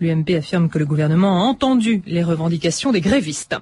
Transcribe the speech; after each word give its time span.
L'UMP 0.00 0.36
affirme 0.36 0.68
que 0.68 0.78
le 0.78 0.86
gouvernement 0.86 1.42
a 1.42 1.44
entendu 1.44 2.02
les 2.06 2.24
revendications 2.24 2.92
des 2.92 3.00
grévistes. 3.00 3.56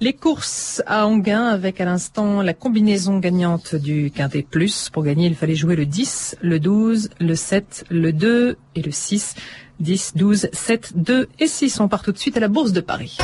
Les 0.00 0.12
courses 0.12 0.82
à 0.86 1.06
Anguin 1.06 1.44
avec 1.46 1.80
à 1.80 1.84
l'instant 1.84 2.42
la 2.42 2.54
combinaison 2.54 3.18
gagnante 3.18 3.74
du 3.74 4.10
Quintet 4.10 4.46
Plus. 4.48 4.88
Pour 4.90 5.02
gagner, 5.02 5.26
il 5.26 5.34
fallait 5.34 5.54
jouer 5.54 5.76
le 5.76 5.86
10, 5.86 6.38
le 6.40 6.58
12, 6.58 7.10
le 7.20 7.34
7, 7.34 7.84
le 7.90 8.12
2 8.12 8.56
et 8.74 8.82
le 8.82 8.90
6. 8.90 9.34
10, 9.80 10.12
12, 10.16 10.48
7, 10.52 10.92
2 10.96 11.28
et 11.38 11.46
6. 11.46 11.80
On 11.80 11.88
part 11.88 12.02
tout 12.02 12.12
de 12.12 12.18
suite 12.18 12.36
à 12.36 12.40
la 12.40 12.48
Bourse 12.48 12.72
de 12.72 12.80
Paris. 12.80 13.18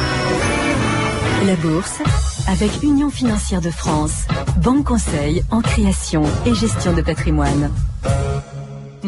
La 1.46 1.54
Bourse 1.56 2.02
avec 2.48 2.82
Union 2.82 3.10
Financière 3.10 3.60
de 3.60 3.70
France, 3.70 4.26
banque 4.62 4.84
conseil 4.84 5.42
en 5.50 5.60
création 5.60 6.22
et 6.46 6.54
gestion 6.54 6.92
de 6.92 7.02
patrimoine. 7.02 7.70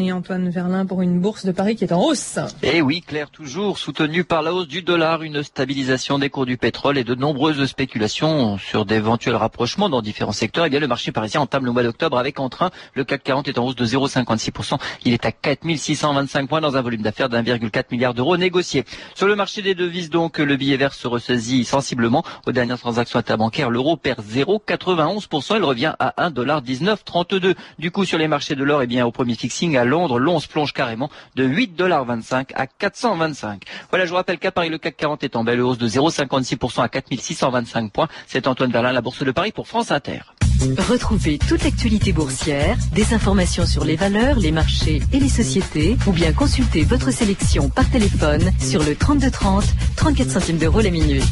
Et 0.01 0.11
Antoine 0.11 0.49
Verlin 0.49 0.87
pour 0.87 1.03
une 1.03 1.19
bourse 1.19 1.45
de 1.45 1.51
Paris 1.51 1.75
qui 1.75 1.83
est 1.83 1.93
en 1.93 2.01
hausse. 2.01 2.39
Et 2.63 2.77
eh 2.77 2.81
oui, 2.81 3.01
Claire, 3.05 3.29
toujours 3.29 3.77
soutenue 3.77 4.23
par 4.23 4.41
la 4.41 4.51
hausse 4.51 4.67
du 4.67 4.81
dollar, 4.81 5.21
une 5.21 5.43
stabilisation 5.43 6.17
des 6.17 6.31
cours 6.31 6.47
du 6.47 6.57
pétrole 6.57 6.97
et 6.97 7.03
de 7.03 7.13
nombreuses 7.13 7.63
spéculations 7.67 8.57
sur 8.57 8.85
d'éventuels 8.85 9.35
rapprochements 9.35 9.89
dans 9.89 10.01
différents 10.01 10.31
secteurs. 10.31 10.65
Eh 10.65 10.71
bien, 10.71 10.79
le 10.79 10.87
marché 10.87 11.11
parisien 11.11 11.41
entame 11.41 11.65
le 11.65 11.71
mois 11.71 11.83
d'octobre 11.83 12.17
avec 12.17 12.39
en 12.39 12.49
train. 12.49 12.71
Le 12.95 13.03
CAC 13.03 13.21
40 13.21 13.47
est 13.47 13.59
en 13.59 13.65
hausse 13.67 13.75
de 13.75 13.85
0,56%. 13.85 14.79
Il 15.05 15.13
est 15.13 15.23
à 15.23 15.31
4625 15.31 16.49
points 16.49 16.61
dans 16.61 16.77
un 16.77 16.81
volume 16.81 17.03
d'affaires 17.03 17.29
d'1,4 17.29 17.83
milliard 17.91 18.15
d'euros 18.15 18.37
négociés. 18.37 18.83
Sur 19.13 19.27
le 19.27 19.35
marché 19.35 19.61
des 19.61 19.75
devises, 19.75 20.09
donc, 20.09 20.39
le 20.39 20.55
billet 20.55 20.77
vert 20.77 20.95
se 20.95 21.07
ressaisit 21.07 21.63
sensiblement. 21.63 22.23
Aux 22.47 22.51
dernières 22.51 22.79
transactions 22.79 23.19
interbancaires, 23.19 23.69
l'euro 23.69 23.97
perd 23.97 24.25
0,91%. 24.25 25.57
Il 25.57 25.63
revient 25.63 25.93
à 25.99 26.29
1,1932. 26.29 27.53
Du 27.77 27.91
coup, 27.91 28.03
sur 28.03 28.17
les 28.17 28.27
marchés 28.27 28.55
de 28.55 28.63
l'or, 28.63 28.81
eh 28.81 28.87
bien, 28.87 29.05
au 29.05 29.11
premier 29.11 29.35
fixing, 29.35 29.77
à 29.77 29.85
Londres, 29.91 30.19
l'once 30.19 30.47
plonge 30.47 30.73
carrément 30.73 31.09
de 31.35 31.47
8,25$ 31.47 32.47
à 32.55 32.65
425. 32.65 33.63
Voilà, 33.91 34.05
je 34.05 34.09
vous 34.09 34.15
rappelle 34.15 34.39
qu'à 34.39 34.51
Paris, 34.51 34.69
le 34.69 34.79
CAC 34.79 34.97
40 34.97 35.23
est 35.23 35.35
en 35.35 35.43
belle 35.43 35.61
hausse 35.61 35.77
de 35.77 35.87
0,56% 35.87 36.81
à 36.81 36.89
4625 36.89 37.91
points. 37.91 38.07
C'est 38.25 38.47
Antoine 38.47 38.71
Verlin, 38.71 38.91
la 38.91 39.01
Bourse 39.01 39.23
de 39.23 39.31
Paris 39.31 39.51
pour 39.51 39.67
France 39.67 39.91
Inter. 39.91 40.21
Retrouvez 40.61 41.39
toute 41.39 41.63
l'actualité 41.63 42.13
boursière, 42.13 42.77
des 42.93 43.15
informations 43.15 43.65
sur 43.65 43.83
les 43.83 43.95
valeurs, 43.95 44.37
les 44.37 44.51
marchés 44.51 45.01
et 45.11 45.19
les 45.19 45.29
sociétés, 45.29 45.97
ou 46.05 46.11
bien 46.11 46.33
consultez 46.33 46.83
votre 46.83 47.09
sélection 47.09 47.69
par 47.69 47.89
téléphone 47.89 48.51
sur 48.59 48.83
le 48.83 48.95
3230, 48.95 49.63
34 49.95 50.29
centimes 50.29 50.57
d'euros 50.57 50.81
la 50.81 50.91
minute. 50.91 51.23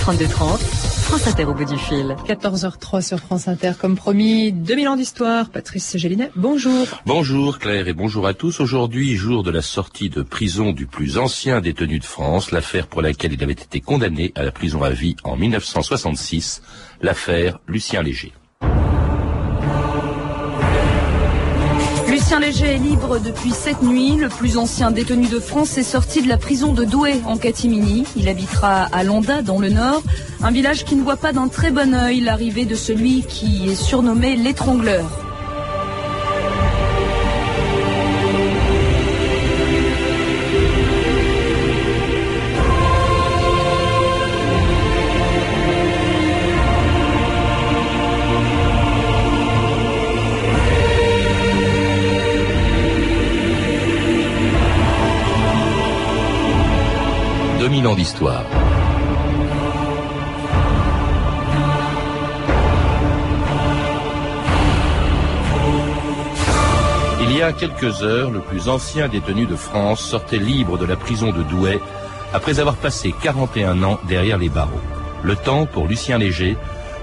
3230, 0.00 0.58
France 0.60 1.26
Inter 1.26 1.44
au 1.44 1.54
bout 1.54 1.66
du 1.66 1.76
fil. 1.76 2.16
14h03 2.26 3.06
sur 3.06 3.18
France 3.18 3.46
Inter, 3.46 3.72
comme 3.78 3.94
promis, 3.94 4.52
2000 4.52 4.88
ans 4.88 4.96
d'histoire. 4.96 5.50
Patrice 5.50 5.98
Gélinet, 5.98 6.30
bonjour. 6.34 6.86
Bonjour 7.04 7.58
Claire 7.58 7.88
et 7.88 7.94
bonjour 7.94 8.26
à 8.26 8.32
tous. 8.32 8.60
Aujourd'hui, 8.60 9.16
jour 9.16 9.42
de 9.42 9.50
la 9.50 9.62
sortie 9.62 10.08
de 10.08 10.22
prison 10.22 10.72
du 10.72 10.86
plus 10.86 11.18
ancien 11.18 11.60
détenu 11.60 11.98
de 11.98 12.04
France, 12.04 12.52
l'affaire 12.52 12.86
pour 12.86 13.02
laquelle 13.02 13.34
il 13.34 13.42
avait 13.42 13.52
été 13.52 13.82
condamné 13.82 14.32
à 14.34 14.44
la 14.44 14.50
prison 14.50 14.82
à 14.82 14.90
vie 14.90 15.16
en 15.24 15.36
1966, 15.36 16.62
l'affaire 17.02 17.58
Lucien 17.68 18.02
Léger. 18.02 18.32
Léger 22.38 22.74
est 22.74 22.78
libre 22.78 23.18
depuis 23.18 23.50
cette 23.50 23.82
nuit. 23.82 24.16
Le 24.16 24.28
plus 24.28 24.58
ancien 24.58 24.92
détenu 24.92 25.26
de 25.26 25.40
France 25.40 25.76
est 25.76 25.82
sorti 25.82 26.22
de 26.22 26.28
la 26.28 26.36
prison 26.36 26.72
de 26.72 26.84
Douai 26.84 27.20
en 27.26 27.36
catimini. 27.36 28.04
Il 28.16 28.28
habitera 28.28 28.84
à 28.84 29.02
Landa 29.02 29.42
dans 29.42 29.58
le 29.58 29.70
nord, 29.70 30.02
un 30.42 30.50
village 30.52 30.84
qui 30.84 30.94
ne 30.94 31.02
voit 31.02 31.16
pas 31.16 31.32
d'un 31.32 31.48
très 31.48 31.72
bon 31.72 31.94
œil 31.94 32.20
l'arrivée 32.20 32.64
de 32.64 32.76
celui 32.76 33.22
qui 33.22 33.68
est 33.68 33.74
surnommé 33.74 34.36
l'étrangleur. 34.36 35.27
2000 57.88 57.90
ans 57.90 57.94
d'histoire. 57.94 58.44
Il 67.22 67.36
y 67.36 67.42
a 67.42 67.52
quelques 67.52 68.02
heures, 68.02 68.30
le 68.30 68.40
plus 68.40 68.68
ancien 68.68 69.08
détenu 69.08 69.46
de 69.46 69.56
France 69.56 70.00
sortait 70.00 70.38
libre 70.38 70.76
de 70.76 70.84
la 70.84 70.96
prison 70.96 71.30
de 71.30 71.42
Douai 71.42 71.80
après 72.32 72.60
avoir 72.60 72.76
passé 72.76 73.14
41 73.22 73.82
ans 73.82 73.98
derrière 74.06 74.38
les 74.38 74.48
barreaux. 74.48 74.80
Le 75.22 75.36
temps 75.36 75.66
pour 75.66 75.86
Lucien 75.86 76.18
Léger 76.18 76.56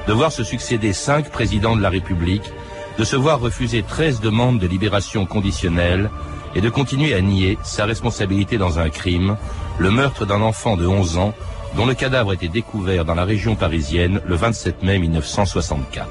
de 0.08 0.14
voir 0.14 0.32
se 0.32 0.44
succéder 0.44 0.94
cinq 0.94 1.32
présidents 1.32 1.76
de 1.76 1.82
la 1.82 1.90
République, 1.90 2.52
de 3.00 3.04
se 3.04 3.16
voir 3.16 3.40
refuser 3.40 3.82
13 3.82 4.20
demandes 4.20 4.60
de 4.60 4.68
libération 4.68 5.26
conditionnelle 5.26 6.12
et 6.56 6.62
de 6.62 6.70
continuer 6.70 7.14
à 7.14 7.22
nier 7.22 7.58
sa 7.64 7.86
responsabilité 7.86 8.58
dans 8.58 8.80
un 8.80 8.90
crime, 8.90 9.38
le 9.78 9.92
meurtre 9.92 10.26
d'un 10.26 10.42
enfant 10.42 10.78
de 10.78 10.88
11 10.88 11.18
ans 11.18 11.34
dont 11.76 11.86
le 11.86 11.94
cadavre 11.94 12.34
était 12.34 12.48
découvert 12.48 13.06
dans 13.06 13.16
la 13.16 13.26
région 13.26 13.56
parisienne 13.56 14.22
le 14.26 14.36
27 14.36 14.82
mai 14.84 14.98
1964. 14.98 16.08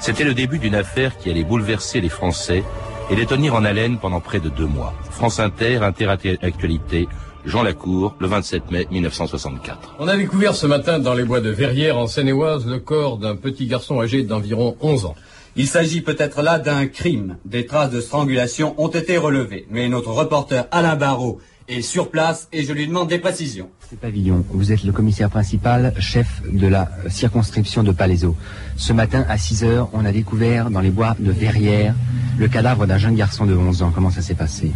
C'était 0.00 0.24
le 0.24 0.34
début 0.34 0.58
d'une 0.58 0.74
affaire 0.74 1.16
qui 1.16 1.30
allait 1.30 1.44
bouleverser 1.44 2.00
les 2.00 2.08
Français 2.08 2.62
et 3.10 3.16
les 3.16 3.26
tenir 3.26 3.54
en 3.54 3.64
haleine 3.64 3.98
pendant 3.98 4.20
près 4.20 4.40
de 4.40 4.48
deux 4.48 4.66
mois. 4.66 4.92
France 5.10 5.40
Inter, 5.40 5.78
Inter 5.82 6.08
Actualité, 6.42 7.08
Jean 7.44 7.62
Lacour, 7.62 8.14
le 8.18 8.26
27 8.26 8.70
mai 8.70 8.86
1964. 8.90 9.96
On 9.98 10.08
a 10.08 10.16
découvert 10.16 10.54
ce 10.54 10.66
matin 10.66 10.98
dans 10.98 11.14
les 11.14 11.24
bois 11.24 11.40
de 11.40 11.50
Verrières, 11.50 11.98
en 11.98 12.06
Seine-et-Oise, 12.06 12.66
le 12.66 12.78
corps 12.78 13.16
d'un 13.18 13.36
petit 13.36 13.66
garçon 13.66 14.00
âgé 14.00 14.22
d'environ 14.22 14.76
11 14.80 15.06
ans. 15.06 15.14
Il 15.54 15.66
s'agit 15.66 16.00
peut-être 16.00 16.40
là 16.40 16.58
d'un 16.58 16.86
crime. 16.86 17.36
Des 17.44 17.66
traces 17.66 17.90
de 17.90 18.00
strangulation 18.00 18.74
ont 18.78 18.88
été 18.88 19.18
relevées. 19.18 19.66
Mais 19.70 19.88
notre 19.88 20.10
reporter 20.10 20.66
Alain 20.70 20.96
Barrault 20.96 21.40
est 21.68 21.82
sur 21.82 22.10
place 22.10 22.48
et 22.52 22.64
je 22.64 22.72
lui 22.72 22.86
demande 22.86 23.08
des 23.08 23.18
précisions. 23.18 23.68
Pavillon, 24.00 24.44
vous 24.48 24.72
êtes 24.72 24.84
le 24.84 24.92
commissaire 24.92 25.28
principal, 25.28 25.92
chef 25.98 26.40
de 26.50 26.66
la 26.66 26.90
circonscription 27.08 27.82
de 27.82 27.92
Palaiseau. 27.92 28.34
Ce 28.76 28.94
matin, 28.94 29.26
à 29.28 29.36
6 29.36 29.64
heures, 29.64 29.90
on 29.92 30.06
a 30.06 30.12
découvert 30.12 30.70
dans 30.70 30.80
les 30.80 30.90
bois 30.90 31.14
de 31.18 31.30
Verrières 31.30 31.94
le 32.38 32.48
cadavre 32.48 32.86
d'un 32.86 32.96
jeune 32.96 33.14
garçon 33.14 33.44
de 33.44 33.54
11 33.54 33.82
ans. 33.82 33.92
Comment 33.94 34.10
ça 34.10 34.22
s'est 34.22 34.34
passé? 34.34 34.72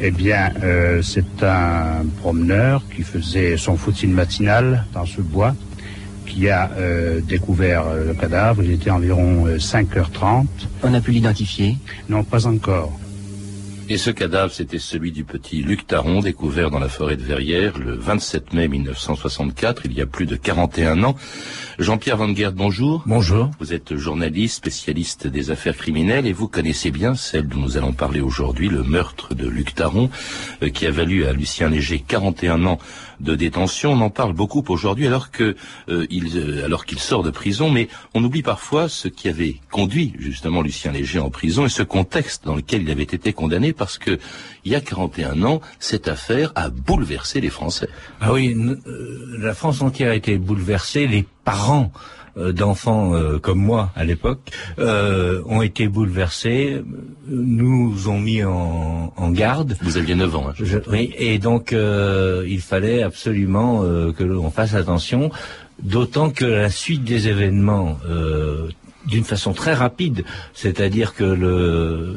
Eh 0.00 0.10
bien, 0.10 0.50
euh, 0.64 1.02
c'est 1.02 1.44
un 1.44 2.04
promeneur 2.20 2.82
qui 2.94 3.02
faisait 3.02 3.56
son 3.56 3.76
footing 3.76 4.10
matinal 4.12 4.86
dans 4.92 5.06
ce 5.06 5.20
bois 5.20 5.54
qui 6.30 6.48
a 6.48 6.70
euh, 6.78 7.20
découvert 7.20 7.86
euh, 7.86 8.06
le 8.06 8.14
cadavre. 8.14 8.62
Il 8.62 8.70
était 8.70 8.90
environ 8.90 9.46
5h30. 9.46 10.46
On 10.82 10.94
a 10.94 11.00
pu 11.00 11.10
l'identifier? 11.10 11.76
Non, 12.08 12.24
pas 12.24 12.46
encore. 12.46 12.98
Et 13.92 13.98
ce 13.98 14.10
cadavre, 14.10 14.52
c'était 14.52 14.78
celui 14.78 15.10
du 15.10 15.24
petit 15.24 15.62
Luc 15.62 15.84
Taron, 15.84 16.20
découvert 16.20 16.70
dans 16.70 16.78
la 16.78 16.88
forêt 16.88 17.16
de 17.16 17.24
Verrières 17.24 17.76
le 17.76 17.96
27 17.96 18.52
mai 18.52 18.68
1964, 18.68 19.82
il 19.86 19.94
y 19.94 20.00
a 20.00 20.06
plus 20.06 20.26
de 20.26 20.36
41 20.36 21.02
ans. 21.02 21.16
Jean-Pierre 21.80 22.16
Van 22.16 22.32
Gerd, 22.32 22.54
bonjour. 22.54 23.02
Bonjour. 23.04 23.50
Vous 23.58 23.72
êtes 23.72 23.96
journaliste, 23.96 24.58
spécialiste 24.58 25.26
des 25.26 25.50
affaires 25.50 25.76
criminelles, 25.76 26.28
et 26.28 26.32
vous 26.32 26.46
connaissez 26.46 26.92
bien 26.92 27.16
celle 27.16 27.48
dont 27.48 27.58
nous 27.58 27.78
allons 27.78 27.92
parler 27.92 28.20
aujourd'hui, 28.20 28.68
le 28.68 28.84
meurtre 28.84 29.34
de 29.34 29.48
Luc 29.48 29.74
Taron, 29.74 30.08
euh, 30.62 30.68
qui 30.68 30.86
a 30.86 30.92
valu 30.92 31.26
à 31.26 31.32
Lucien 31.32 31.68
Léger 31.68 31.98
41 31.98 32.66
ans 32.66 32.78
de 33.20 33.34
détention. 33.34 33.92
On 33.92 34.00
en 34.00 34.10
parle 34.10 34.32
beaucoup 34.32 34.64
aujourd'hui 34.68 35.06
alors 35.06 35.30
que 35.30 35.56
euh, 35.88 36.06
euh, 36.10 36.64
alors 36.64 36.84
qu'il 36.84 36.98
sort 36.98 37.22
de 37.22 37.30
prison, 37.30 37.70
mais 37.70 37.88
on 38.14 38.24
oublie 38.24 38.42
parfois 38.42 38.88
ce 38.88 39.08
qui 39.08 39.28
avait 39.28 39.56
conduit 39.70 40.14
justement 40.18 40.62
Lucien 40.62 40.92
Léger 40.92 41.18
en 41.18 41.30
prison 41.30 41.66
et 41.66 41.68
ce 41.68 41.82
contexte 41.82 42.44
dans 42.44 42.56
lequel 42.56 42.82
il 42.82 42.90
avait 42.90 43.02
été 43.02 43.32
condamné 43.32 43.72
parce 43.72 43.98
que 43.98 44.18
il 44.64 44.72
y 44.72 44.74
a 44.74 44.80
41 44.80 45.42
ans, 45.42 45.60
cette 45.78 46.08
affaire 46.08 46.52
a 46.54 46.68
bouleversé 46.68 47.40
les 47.40 47.50
Français. 47.50 47.88
Ah 48.20 48.32
oui, 48.32 48.54
euh, 48.54 49.36
la 49.38 49.54
France 49.54 49.80
entière 49.82 50.10
a 50.10 50.14
été 50.14 50.36
bouleversée, 50.36 51.06
les 51.06 51.26
parents 51.44 51.92
d'enfants 52.36 53.14
euh, 53.14 53.38
comme 53.38 53.58
moi 53.58 53.90
à 53.96 54.04
l'époque 54.04 54.50
euh, 54.78 55.42
ont 55.46 55.62
été 55.62 55.88
bouleversés, 55.88 56.82
nous 57.28 58.08
ont 58.08 58.18
mis 58.18 58.44
en, 58.44 59.12
en 59.16 59.30
garde. 59.30 59.76
Vous 59.82 59.96
aviez 59.96 60.14
9 60.14 60.36
ans. 60.36 60.46
Hein, 60.48 60.54
je, 60.60 60.78
oui, 60.88 61.14
et 61.18 61.38
donc 61.38 61.72
il 61.72 62.60
fallait 62.60 63.02
absolument 63.02 63.82
que 64.12 64.24
l'on 64.24 64.50
fasse 64.50 64.74
attention, 64.74 65.30
d'autant 65.82 66.30
que 66.30 66.44
la 66.44 66.70
suite 66.70 67.04
des 67.04 67.28
événements 67.28 67.98
d'une 69.06 69.24
façon 69.24 69.52
très 69.52 69.74
rapide, 69.74 70.24
c'est-à-dire 70.52 71.14
que 71.14 71.24
le, 71.24 72.14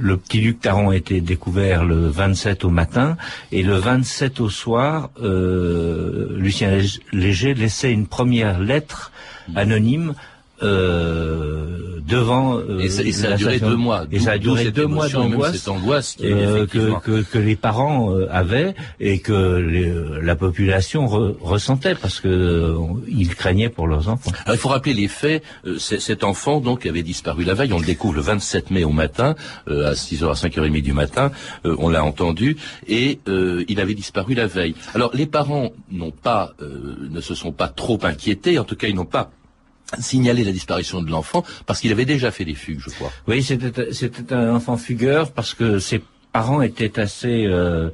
le 0.00 0.16
petit 0.16 0.40
Luc 0.40 0.60
Taron 0.60 0.90
a 0.90 0.96
été 0.96 1.20
découvert 1.20 1.84
le 1.84 2.08
27 2.08 2.64
au 2.64 2.70
matin 2.70 3.16
et 3.52 3.62
le 3.62 3.74
27 3.74 4.40
au 4.40 4.48
soir, 4.48 5.10
euh, 5.22 6.34
Lucien 6.36 6.78
Léger 7.12 7.54
laissait 7.54 7.92
une 7.92 8.06
première 8.06 8.58
lettre 8.58 9.12
anonyme 9.54 10.14
euh, 10.62 12.00
devant. 12.08 12.58
Euh, 12.58 12.80
et, 12.80 12.88
ça, 12.88 13.02
et 13.02 13.12
ça 13.12 13.32
a 13.32 13.36
duré 13.36 13.60
deux 13.60 13.76
mois. 13.76 14.06
Et 14.10 14.18
ça 14.18 14.32
a 14.32 14.38
duré 14.38 14.70
deux 14.70 14.86
mois 14.86 15.08
d'angoisse. 15.08 15.56
Cette 15.56 15.68
angoisse 15.68 16.14
qui 16.16 16.26
euh, 16.26 16.66
que, 16.66 16.98
que, 17.00 17.22
que, 17.22 17.38
les 17.38 17.56
parents 17.56 18.12
euh, 18.12 18.26
avaient 18.30 18.74
et 18.98 19.20
que 19.20 19.56
les, 19.58 19.92
la 20.22 20.36
population 20.36 21.06
re, 21.06 21.36
ressentait 21.40 21.94
parce 21.94 22.20
que 22.20 22.28
euh, 22.28 22.76
ils 23.08 23.34
craignaient 23.34 23.68
pour 23.68 23.86
leurs 23.86 24.08
enfants. 24.08 24.32
Alors, 24.44 24.56
il 24.56 24.58
faut 24.58 24.68
rappeler 24.68 24.94
les 24.94 25.08
faits. 25.08 25.42
cet 25.78 26.24
enfant 26.24 26.60
donc 26.60 26.86
avait 26.86 27.02
disparu 27.02 27.44
la 27.44 27.54
veille. 27.54 27.72
On 27.72 27.78
le 27.78 27.86
découvre 27.86 28.14
le 28.14 28.22
27 28.22 28.70
mai 28.70 28.84
au 28.84 28.90
matin, 28.90 29.34
à 29.66 29.92
6h 29.92 30.30
à 30.30 30.32
5h30 30.32 30.82
du 30.82 30.92
matin. 30.92 31.30
on 31.64 31.88
l'a 31.88 32.04
entendu 32.04 32.56
et 32.86 33.20
il 33.26 33.80
avait 33.80 33.94
disparu 33.94 34.34
la 34.34 34.46
veille. 34.46 34.74
Alors 34.94 35.10
les 35.14 35.26
parents 35.26 35.70
n'ont 35.90 36.10
pas, 36.10 36.52
ne 36.60 37.20
se 37.20 37.34
sont 37.34 37.52
pas 37.52 37.68
trop 37.68 37.98
inquiétés. 38.02 38.58
En 38.58 38.64
tout 38.64 38.76
cas, 38.76 38.88
ils 38.88 38.94
n'ont 38.94 39.04
pas 39.04 39.30
signaler 39.98 40.44
la 40.44 40.52
disparition 40.52 41.02
de 41.02 41.10
l'enfant 41.10 41.44
parce 41.66 41.80
qu'il 41.80 41.92
avait 41.92 42.04
déjà 42.04 42.30
fait 42.30 42.44
des 42.44 42.54
fugues, 42.54 42.80
je 42.80 42.90
crois. 42.90 43.10
Oui, 43.26 43.42
c'était 43.42 43.92
c'était 43.92 44.34
un 44.34 44.54
enfant 44.54 44.76
fugueur 44.76 45.32
parce 45.32 45.54
que 45.54 45.78
ses 45.78 46.02
parents 46.32 46.60
étaient 46.62 47.00
assez 47.00 47.46
euh, 47.46 47.90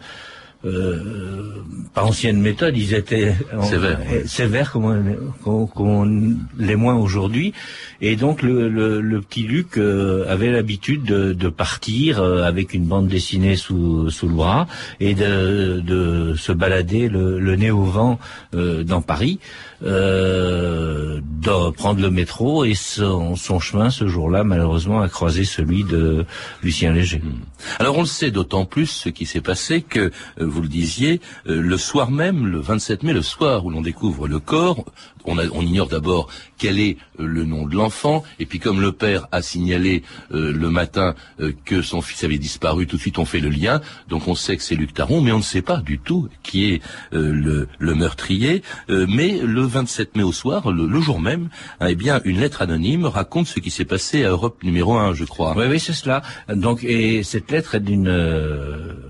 euh, 0.65 1.63
par 1.93 2.07
ancienne 2.07 2.41
méthode, 2.41 2.77
ils 2.77 2.95
étaient 2.95 3.35
sévères, 3.63 4.01
sévères 4.27 4.73
comme 4.73 5.85
on, 5.85 6.39
les 6.59 6.77
moins 6.77 6.97
aujourd'hui. 6.97 7.53
Et 8.01 8.17
donc 8.17 8.43
le, 8.43 8.69
le, 8.69 9.01
le 9.01 9.21
petit 9.21 9.43
Luc 9.43 9.77
euh, 9.77 10.25
avait 10.29 10.51
l'habitude 10.51 11.05
de, 11.05 11.33
de, 11.33 11.49
partir 11.49 12.21
euh, 12.21 12.45
avec 12.45 12.73
une 12.75 12.85
bande 12.85 13.09
dessinée 13.09 13.57
sous, 13.57 14.11
sous 14.11 14.29
le 14.29 14.35
bras 14.35 14.67
et 15.01 15.15
de, 15.15 15.81
de 15.81 16.35
se 16.35 16.53
balader 16.53 17.09
le, 17.09 17.39
le, 17.39 17.57
nez 17.57 17.71
au 17.71 17.85
vent 17.85 18.19
euh, 18.55 18.83
dans 18.85 19.03
Paris, 19.03 19.39
de 19.83 21.71
prendre 21.71 22.01
le 22.01 22.11
métro 22.11 22.65
et 22.65 22.75
son, 22.75 23.37
son 23.37 23.59
chemin 23.61 23.91
ce 23.91 24.07
jour-là 24.07 24.45
malheureusement 24.45 25.01
a 25.03 25.09
croisé 25.09 25.45
celui 25.45 25.85
de 25.85 26.25
Lucien 26.63 26.93
Léger. 26.93 27.19
Hmm. 27.19 27.41
Alors 27.79 27.97
on 27.99 28.03
le 28.03 28.07
sait 28.07 28.31
d'autant 28.31 28.65
plus 28.65 28.87
ce 28.87 29.09
qui 29.09 29.27
s'est 29.27 29.41
passé 29.41 29.83
que 29.83 30.11
vous 30.39 30.63
le 30.63 30.69
disiez, 30.69 31.21
le 31.45 31.77
soir 31.77 32.11
même, 32.11 32.47
le 32.47 32.61
27 32.61 33.03
mai, 33.03 33.13
le 33.13 33.23
soir 33.23 33.65
où 33.65 33.71
l'on 33.71 33.83
découvre 33.83 34.29
le 34.29 34.39
corps, 34.39 34.85
on, 35.25 35.39
on 35.39 35.63
ignore 35.63 35.89
d'abord 35.89 36.29
quel 36.59 36.81
est 36.81 36.97
le 37.19 37.45
nom 37.45 37.67
de 37.67 37.75
l'enfant 37.77 38.25
et 38.39 38.47
puis 38.47 38.59
comme 38.59 38.81
le 38.81 38.93
père 38.93 39.29
a 39.33 39.43
signalé 39.43 40.03
euh, 40.33 40.53
le 40.53 40.71
matin 40.71 41.15
euh, 41.41 41.53
que 41.65 41.83
son 41.83 42.01
fils 42.01 42.25
avait 42.25 42.39
disparu, 42.39 42.87
tout 42.87 42.97
de 42.97 43.01
suite 43.01 43.19
on 43.19 43.25
fait 43.25 43.41
le 43.41 43.51
lien. 43.51 43.81
Donc 44.09 44.29
on 44.29 44.35
sait 44.35 44.57
que 44.57 44.63
c'est 44.63 44.75
Luc 44.75 44.95
Taron, 44.95 45.21
mais 45.21 45.33
on 45.33 45.39
ne 45.39 45.43
sait 45.43 45.63
pas 45.63 45.79
du 45.79 45.99
tout 45.99 46.29
qui 46.43 46.73
est 46.73 46.83
euh, 47.13 47.67
le, 47.79 47.95
meurtrier. 47.95 48.63
mais 48.89 49.39
le 49.39 49.63
27 49.63 50.17
mai 50.17 50.25
au 50.25 50.33
soir, 50.33 50.73
le, 50.73 51.01
jour 51.01 51.21
même, 51.21 51.49
hein, 51.81 51.87
eh 51.91 51.95
bien 51.95 52.21
une 52.25 52.41
lettre 52.41 52.61
anonyme 52.63 53.05
raconte 53.05 53.47
ce 53.47 53.61
qui 53.61 53.71
s'est 53.71 53.85
passé 53.85 54.25
à 54.25 54.31
Europe 54.31 54.63
numéro 54.65 54.97
1, 54.97 55.15
je 55.15 55.25
crois. 55.25 55.55
Oui, 55.57 55.67
oui, 55.69 55.79
c'est 55.79 55.93
cela. 55.93 56.23
Donc 56.49 56.83
et 56.83 57.23
cette 57.23 57.51
lettre 57.53 57.77
est 57.77 57.81
d'une 57.81 58.13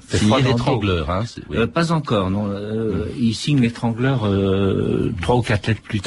signée 0.08 0.43
l'étrangleur. 0.43 1.11
Hein, 1.11 1.25
pas 1.72 1.93
encore, 1.93 2.31
non. 2.31 2.52
Il 3.19 3.34
signe 3.34 3.61
l'étrangleur 3.61 4.28
trois 5.22 5.37
ou 5.37 5.43
quatre 5.43 5.66
lettres 5.66 5.82
plus 5.82 6.00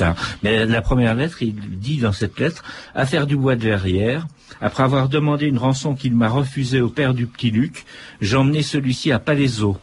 Mais 0.43 0.65
la 0.65 0.81
première 0.81 1.15
lettre, 1.15 1.41
il 1.41 1.55
dit 1.79 1.97
dans 1.97 2.11
cette 2.11 2.39
lettre 2.39 2.63
Affaire 2.95 3.27
du 3.27 3.35
bois 3.35 3.55
de 3.55 3.63
Verrières. 3.63 4.27
Après 4.61 4.83
avoir 4.83 5.09
demandé 5.09 5.45
une 5.45 5.57
rançon 5.57 5.95
qu'il 5.95 6.15
m'a 6.15 6.29
refusée 6.29 6.81
au 6.81 6.89
père 6.89 7.13
du 7.13 7.27
petit 7.27 7.51
Luc, 7.51 7.85
j'ai 8.21 8.37
emmené 8.37 8.63
celui-ci 8.63 9.11
à 9.11 9.19
Palaiseau. 9.19 9.77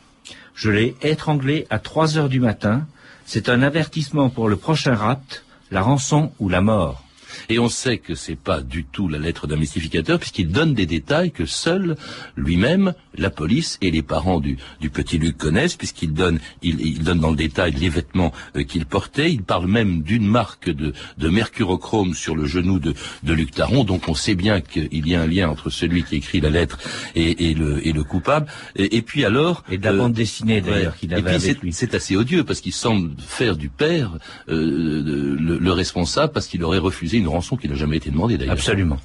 Je 0.54 0.70
l'ai 0.70 0.94
étranglé 1.02 1.66
à 1.70 1.78
trois 1.78 2.16
heures 2.16 2.28
du 2.28 2.40
matin. 2.40 2.86
C'est 3.26 3.48
un 3.48 3.62
avertissement 3.62 4.30
pour 4.30 4.48
le 4.48 4.56
prochain 4.56 4.94
rapt, 4.94 5.44
la 5.70 5.82
rançon 5.82 6.32
ou 6.38 6.48
la 6.48 6.60
mort. 6.60 7.04
Et 7.48 7.58
on 7.58 7.68
sait 7.68 7.98
que 7.98 8.14
c'est 8.14 8.36
pas 8.36 8.60
du 8.60 8.84
tout 8.84 9.08
la 9.08 9.18
lettre 9.18 9.46
d'un 9.46 9.56
mystificateur 9.56 10.18
puisqu'il 10.18 10.48
donne 10.48 10.74
des 10.74 10.86
détails 10.86 11.30
que 11.30 11.46
seul 11.46 11.96
lui-même, 12.36 12.94
la 13.16 13.30
police 13.30 13.78
et 13.80 13.90
les 13.90 14.02
parents 14.02 14.40
du, 14.40 14.58
du 14.80 14.90
petit 14.90 15.18
Luc 15.18 15.36
connaissent 15.36 15.76
puisqu'il 15.76 16.12
donne, 16.12 16.38
il, 16.62 16.80
il, 16.80 17.02
donne 17.02 17.20
dans 17.20 17.30
le 17.30 17.36
détail 17.36 17.72
les 17.72 17.88
vêtements 17.88 18.32
euh, 18.56 18.62
qu'il 18.62 18.86
portait. 18.86 19.32
Il 19.32 19.42
parle 19.42 19.66
même 19.66 20.02
d'une 20.02 20.26
marque 20.26 20.70
de, 20.70 20.92
de 21.18 21.28
mercurochrome 21.28 22.14
sur 22.14 22.34
le 22.34 22.46
genou 22.46 22.78
de, 22.78 22.94
de 23.22 23.32
Luc 23.32 23.50
Taron. 23.52 23.84
Donc 23.84 24.08
on 24.08 24.14
sait 24.14 24.34
bien 24.34 24.60
qu'il 24.60 25.06
y 25.06 25.14
a 25.14 25.22
un 25.22 25.26
lien 25.26 25.48
entre 25.48 25.70
celui 25.70 26.02
qui 26.02 26.16
écrit 26.16 26.40
la 26.40 26.50
lettre 26.50 26.78
et, 27.14 27.50
et, 27.50 27.54
le, 27.54 27.86
et 27.86 27.92
le 27.92 28.04
coupable. 28.04 28.46
Et, 28.76 29.02
puis 29.02 29.24
alors... 29.24 29.64
Et 29.70 29.78
de 29.78 29.84
la 29.84 29.92
bande 29.92 30.12
euh, 30.12 30.14
dessinée 30.14 30.60
d'ailleurs 30.60 30.96
qu'il 30.96 31.12
avait 31.14 31.34
avec 31.34 31.60
lui. 31.60 31.72
C'est 31.72 31.94
assez 31.94 32.16
odieux 32.16 32.44
parce 32.44 32.60
qu'il 32.60 32.72
semble 32.72 33.12
faire 33.20 33.56
du 33.56 33.68
père 33.68 34.12
euh, 34.48 35.02
le, 35.38 35.58
le 35.58 35.72
responsable 35.72 36.32
parce 36.32 36.46
qu'il 36.46 36.62
aurait 36.64 36.78
refusé 36.78 37.18
une 37.18 37.28
rançon 37.34 37.56
qui 37.56 37.68
n'a 37.68 37.74
jamais 37.74 37.98
été 37.98 38.10
demandée 38.10 38.38
d'ailleurs. 38.38 38.54
Absolument. 38.54 38.96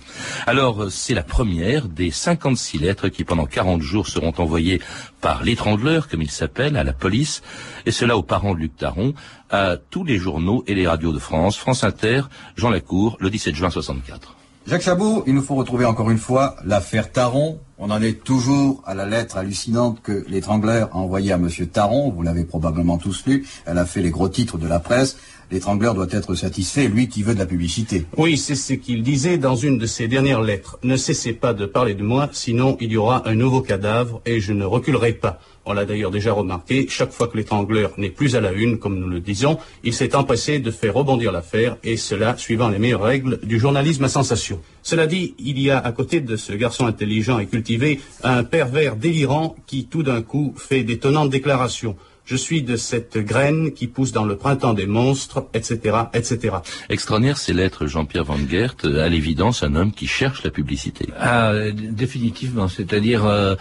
Alors, 0.48 0.84
euh, 0.84 0.90
c'est 0.90 1.14
la 1.14 1.24
première 1.24 1.88
des 1.88 2.12
56 2.12 2.78
lettres 2.78 3.10
qui 3.10 3.24
pendant 3.24 3.46
40 3.46 3.82
jours 3.82 4.08
seront 4.08 4.34
envoyées 4.38 4.82
par 5.22 5.44
l'étrangleur, 5.44 6.08
comme 6.08 6.22
il 6.22 6.32
s'appelle, 6.32 6.78
à 6.78 6.84
la 6.84 6.94
police, 6.94 7.42
et 7.86 7.92
cela 7.92 8.18
aux 8.18 8.24
parents 8.24 8.54
de 8.54 8.60
Luc 8.60 8.78
Taron, 8.78 9.14
à 9.50 9.78
tous 9.90 10.04
les 10.04 10.18
journaux 10.18 10.64
et 10.68 10.76
les 10.76 10.88
radios 10.88 11.12
de 11.12 11.20
France, 11.20 11.58
France 11.58 11.84
Inter, 11.84 12.24
Jean 12.56 12.70
Lacour, 12.70 13.18
le 13.20 13.30
17 13.30 13.56
juin 13.56 13.70
64. 13.70 14.36
Jacques 14.68 14.84
Chabot, 14.84 15.24
il 15.26 15.34
nous 15.34 15.42
faut 15.42 15.56
retrouver 15.56 15.86
encore 15.86 16.12
une 16.12 16.20
fois 16.20 16.56
l'affaire 16.64 17.12
Taron. 17.12 17.60
On 17.80 17.90
en 17.90 18.02
est 18.04 18.24
toujours 18.24 18.84
à 18.86 18.94
la 18.94 19.06
lettre 19.06 19.38
hallucinante 19.38 20.00
que 20.04 20.24
l'étrangleur 20.28 20.90
a 20.94 20.98
envoyée 20.98 21.32
à 21.32 21.38
M. 21.38 21.50
Taron. 21.72 22.12
Vous 22.12 22.22
l'avez 22.22 22.44
probablement 22.44 23.00
tous 23.00 23.26
lu. 23.26 23.48
Elle 23.66 23.80
a 23.80 23.86
fait 23.86 24.02
les 24.02 24.12
gros 24.12 24.30
titres 24.30 24.60
de 24.60 24.68
la 24.68 24.80
presse 24.80 25.18
l'étrangleur 25.52 25.94
doit 25.94 26.08
être 26.12 26.36
satisfait, 26.36 26.88
lui 26.88 27.08
qui 27.08 27.24
veut 27.24 27.34
de 27.34 27.40
la 27.40 27.46
publicité. 27.46 28.06
Oui, 28.18 28.38
c'est 28.38 28.56
ce 28.56 28.74
qu'il 28.74 29.04
disait 29.04 29.38
dans 29.38 29.56
une 29.56 29.78
de 29.78 29.86
ses 29.86 30.08
dernières 30.08 30.42
lettres. 30.42 30.80
Ne 30.84 30.96
cessez 30.96 31.34
pas 31.34 31.54
de 31.54 31.66
parler 31.66 31.94
de 31.94 32.04
moi, 32.04 32.30
sinon 32.32 32.78
il 32.80 32.92
y 32.92 32.98
aura 32.98 33.28
un 33.28 33.36
nouveau 33.36 33.62
cadavre 33.62 34.22
et 34.26 34.40
je 34.40 34.54
ne 34.54 34.66
reculerai 34.66 35.14
pas. 35.14 35.40
On 35.66 35.74
l'a 35.74 35.86
d'ailleurs 35.86 36.10
déjà 36.10 36.34
remarqué, 36.34 36.88
chaque 36.90 37.12
fois 37.12 37.28
que 37.28 37.38
l'étrangleur 37.38 37.92
n'est 37.98 38.10
plus 38.10 38.36
à 38.36 38.42
la 38.42 38.54
une, 38.54 38.80
comme 38.80 39.00
nous 39.00 39.08
le 39.08 39.20
disons, 39.20 39.60
il 39.84 39.94
s'est 39.94 40.16
empressé 40.16 40.58
de 40.58 40.72
faire 40.72 40.96
rebondir 40.96 41.32
l'affaire, 41.32 41.78
et 41.84 41.96
cela 41.96 42.36
suivant 42.38 42.70
les 42.70 42.80
meilleures 42.80 43.04
règles 43.04 43.40
du 43.44 43.60
journalisme 43.60 44.06
à 44.06 44.10
sensation. 44.10 44.62
Cela 44.82 45.06
dit, 45.06 45.36
il 45.38 45.60
y 45.60 45.70
a 45.70 45.78
à 45.78 45.92
côté 45.92 46.22
de 46.22 46.36
ce 46.38 46.54
garçon 46.54 46.88
intelligent 46.88 47.38
et 47.38 47.46
cultivé 47.46 48.00
un 48.24 48.44
pervers 48.44 48.96
délirant 48.96 49.56
qui 49.68 49.86
tout 49.86 50.02
d'un 50.02 50.24
coup 50.24 50.56
fait 50.58 50.84
d'étonnantes 50.84 51.30
déclarations. 51.30 51.96
Je 52.30 52.36
suis 52.36 52.62
de 52.62 52.76
cette 52.76 53.18
graine 53.18 53.72
qui 53.74 53.88
pousse 53.88 54.12
dans 54.12 54.24
le 54.24 54.36
printemps 54.36 54.76
des 54.76 54.86
monstres, 54.86 55.48
etc., 55.56 55.98
etc. 56.14 56.58
Extraordinaire 56.88 57.40
ces 57.40 57.54
lettres, 57.54 57.88
Jean-Pierre 57.88 58.24
Van 58.24 58.38
Gert, 58.48 58.76
à 58.84 59.10
l'évidence 59.10 59.64
un 59.64 59.74
homme 59.74 59.92
qui 59.92 60.06
cherche 60.06 60.44
la 60.44 60.52
publicité. 60.52 61.10
Ah, 61.20 61.54
définitivement, 61.74 62.68
c'est-à-dire 62.68 63.26
euh, 63.26 63.56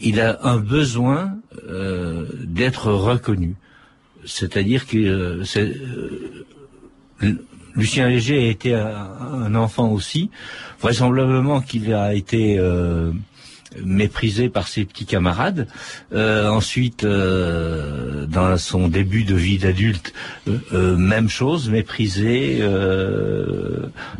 il 0.00 0.18
a 0.22 0.38
un 0.44 0.56
besoin 0.56 1.36
euh, 1.68 2.26
d'être 2.44 2.90
reconnu. 2.90 3.54
C'est-à-dire 4.24 4.86
que 4.86 4.96
euh, 4.96 5.44
Lucien 7.74 8.08
Léger 8.08 8.38
a 8.38 8.50
été 8.50 8.72
un, 8.72 9.10
un 9.46 9.54
enfant 9.54 9.90
aussi, 9.90 10.30
vraisemblablement 10.80 11.60
qu'il 11.60 11.92
a 11.92 12.14
été 12.14 12.58
méprisé 13.84 14.48
par 14.48 14.68
ses 14.68 14.84
petits 14.84 15.06
camarades. 15.06 15.66
Euh, 16.12 16.48
ensuite, 16.48 17.04
euh, 17.04 18.26
dans 18.26 18.56
son 18.56 18.88
début 18.88 19.24
de 19.24 19.34
vie 19.34 19.58
d'adulte, 19.58 20.12
euh, 20.72 20.96
même 20.96 21.28
chose, 21.28 21.70
méprisé, 21.70 22.62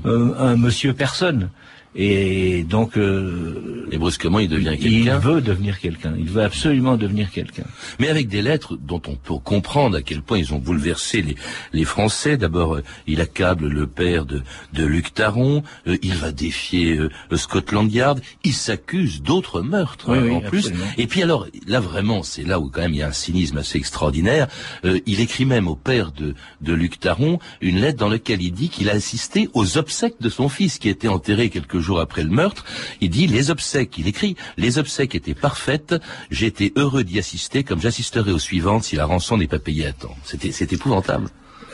un 0.05 0.57
monsieur 0.57 0.93
personne. 0.93 1.51
Et 1.99 2.63
donc, 2.65 2.99
euh, 2.99 3.89
et 3.91 3.97
brusquement, 3.97 4.39
il 4.39 4.51
devient 4.51 4.77
quelqu'un. 4.79 5.17
Il 5.17 5.19
veut 5.19 5.41
devenir 5.41 5.81
quelqu'un. 5.81 6.13
Il 6.19 6.29
veut 6.29 6.43
absolument 6.43 6.99
devenir 6.99 7.31
quelqu'un. 7.31 7.65
Mais 7.99 8.09
avec 8.09 8.29
des 8.29 8.43
lettres 8.43 8.77
dont 8.77 9.01
on 9.09 9.15
peut 9.15 9.39
comprendre 9.43 9.97
à 9.97 10.03
quel 10.03 10.21
point 10.21 10.37
ils 10.37 10.53
ont 10.53 10.59
bouleversé 10.59 11.23
les, 11.23 11.37
les 11.73 11.85
Français. 11.87 12.37
D'abord, 12.37 12.75
euh, 12.75 12.83
il 13.07 13.23
accable 13.23 13.69
le 13.69 13.87
père 13.87 14.27
de, 14.27 14.43
de 14.75 14.85
Luc 14.85 15.15
Taron. 15.15 15.63
Euh, 15.87 15.97
il 16.03 16.15
va 16.17 16.33
défier 16.33 16.99
le 17.31 17.37
Scotland 17.37 17.91
Yard. 17.91 18.21
Il 18.45 18.53
s'accuse 18.53 19.23
d'autres 19.23 19.63
meurtres 19.63 20.11
en 20.11 20.41
plus. 20.41 20.73
Et 20.99 21.07
puis 21.07 21.23
alors, 21.23 21.47
là 21.67 21.81
vraiment, 21.81 22.23
c'est 22.23 22.43
là 22.43 22.61
où 22.61 22.69
quand 22.69 22.83
même 22.83 22.93
il 22.93 22.99
y 22.99 23.03
a 23.03 23.09
un 23.09 23.13
cynisme 23.13 23.57
assez 23.57 23.79
extraordinaire. 23.79 24.49
il 24.85 25.21
écrit 25.21 25.47
même 25.47 25.67
au 25.67 25.77
père 25.77 26.13
de, 26.13 26.35
de 26.61 26.73
Luc 26.75 27.01
Taron 27.01 27.39
une 27.63 27.81
lettre 27.81 27.99
dans 27.99 28.09
laquelle 28.09 28.43
il 28.43 28.53
dit 28.53 28.69
qu'il 28.69 28.91
a 28.91 28.93
assisté 28.93 29.49
aux 29.55 29.79
obsèques 29.79 30.21
de 30.21 30.29
son 30.29 30.49
fils 30.49 30.79
qui 30.79 30.89
était 30.89 31.09
enterré 31.09 31.49
quelques 31.49 31.79
jours 31.79 31.86
jours 31.87 32.01
après 32.01 32.23
le 32.23 32.31
meurtre, 32.31 32.65
il 33.01 33.11
dit 33.11 33.27
les 33.27 33.51
obsèques, 33.51 33.97
il 33.99 34.09
écrit, 34.09 34.37
les 34.57 34.79
obsèques 34.79 35.15
étaient 35.15 35.35
parfaites, 35.35 35.95
j'étais 36.31 36.73
heureux 36.77 37.05
d'y 37.05 37.19
assister 37.19 37.65
comme 37.65 37.81
j'assisterai 37.81 38.33
aux 38.33 38.39
suivantes 38.39 38.85
si 38.85 38.97
la 38.97 39.07
rançon 39.07 39.39
n'est 39.39 39.47
pas 39.47 39.59
payée 39.59 39.87
à 39.87 39.93
temps. 39.93 40.17
C'est 40.25 40.73
épouvantable. 40.73 41.29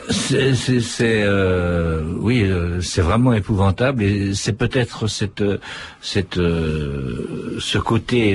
C'est, 0.09 1.23
euh, 1.23 2.03
oui, 2.19 2.43
euh, 2.43 2.81
c'est 2.81 3.01
vraiment 3.01 3.33
épouvantable 3.33 4.03
et 4.03 4.33
c'est 4.33 4.53
peut-être 4.53 5.07
cette, 5.07 5.43
cette, 6.01 6.37
euh, 6.37 7.57
ce 7.59 7.77
côté 7.77 8.33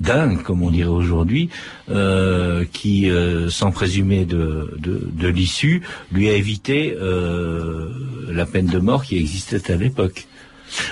dingue, 0.00 0.42
comme 0.42 0.62
on 0.62 0.70
dirait 0.70 0.88
aujourd'hui, 0.88 1.48
euh, 1.90 2.64
qui, 2.72 3.10
euh, 3.10 3.48
sans 3.50 3.70
présumer 3.70 4.24
de, 4.24 4.76
de, 4.78 5.28
l'issue, 5.28 5.82
lui 6.12 6.28
a 6.28 6.32
évité 6.34 6.96
euh, 7.00 7.88
la 8.28 8.46
peine 8.46 8.66
de 8.66 8.78
mort 8.78 9.04
qui 9.04 9.16
existait 9.16 9.72
à 9.72 9.76
l'époque. 9.76 10.26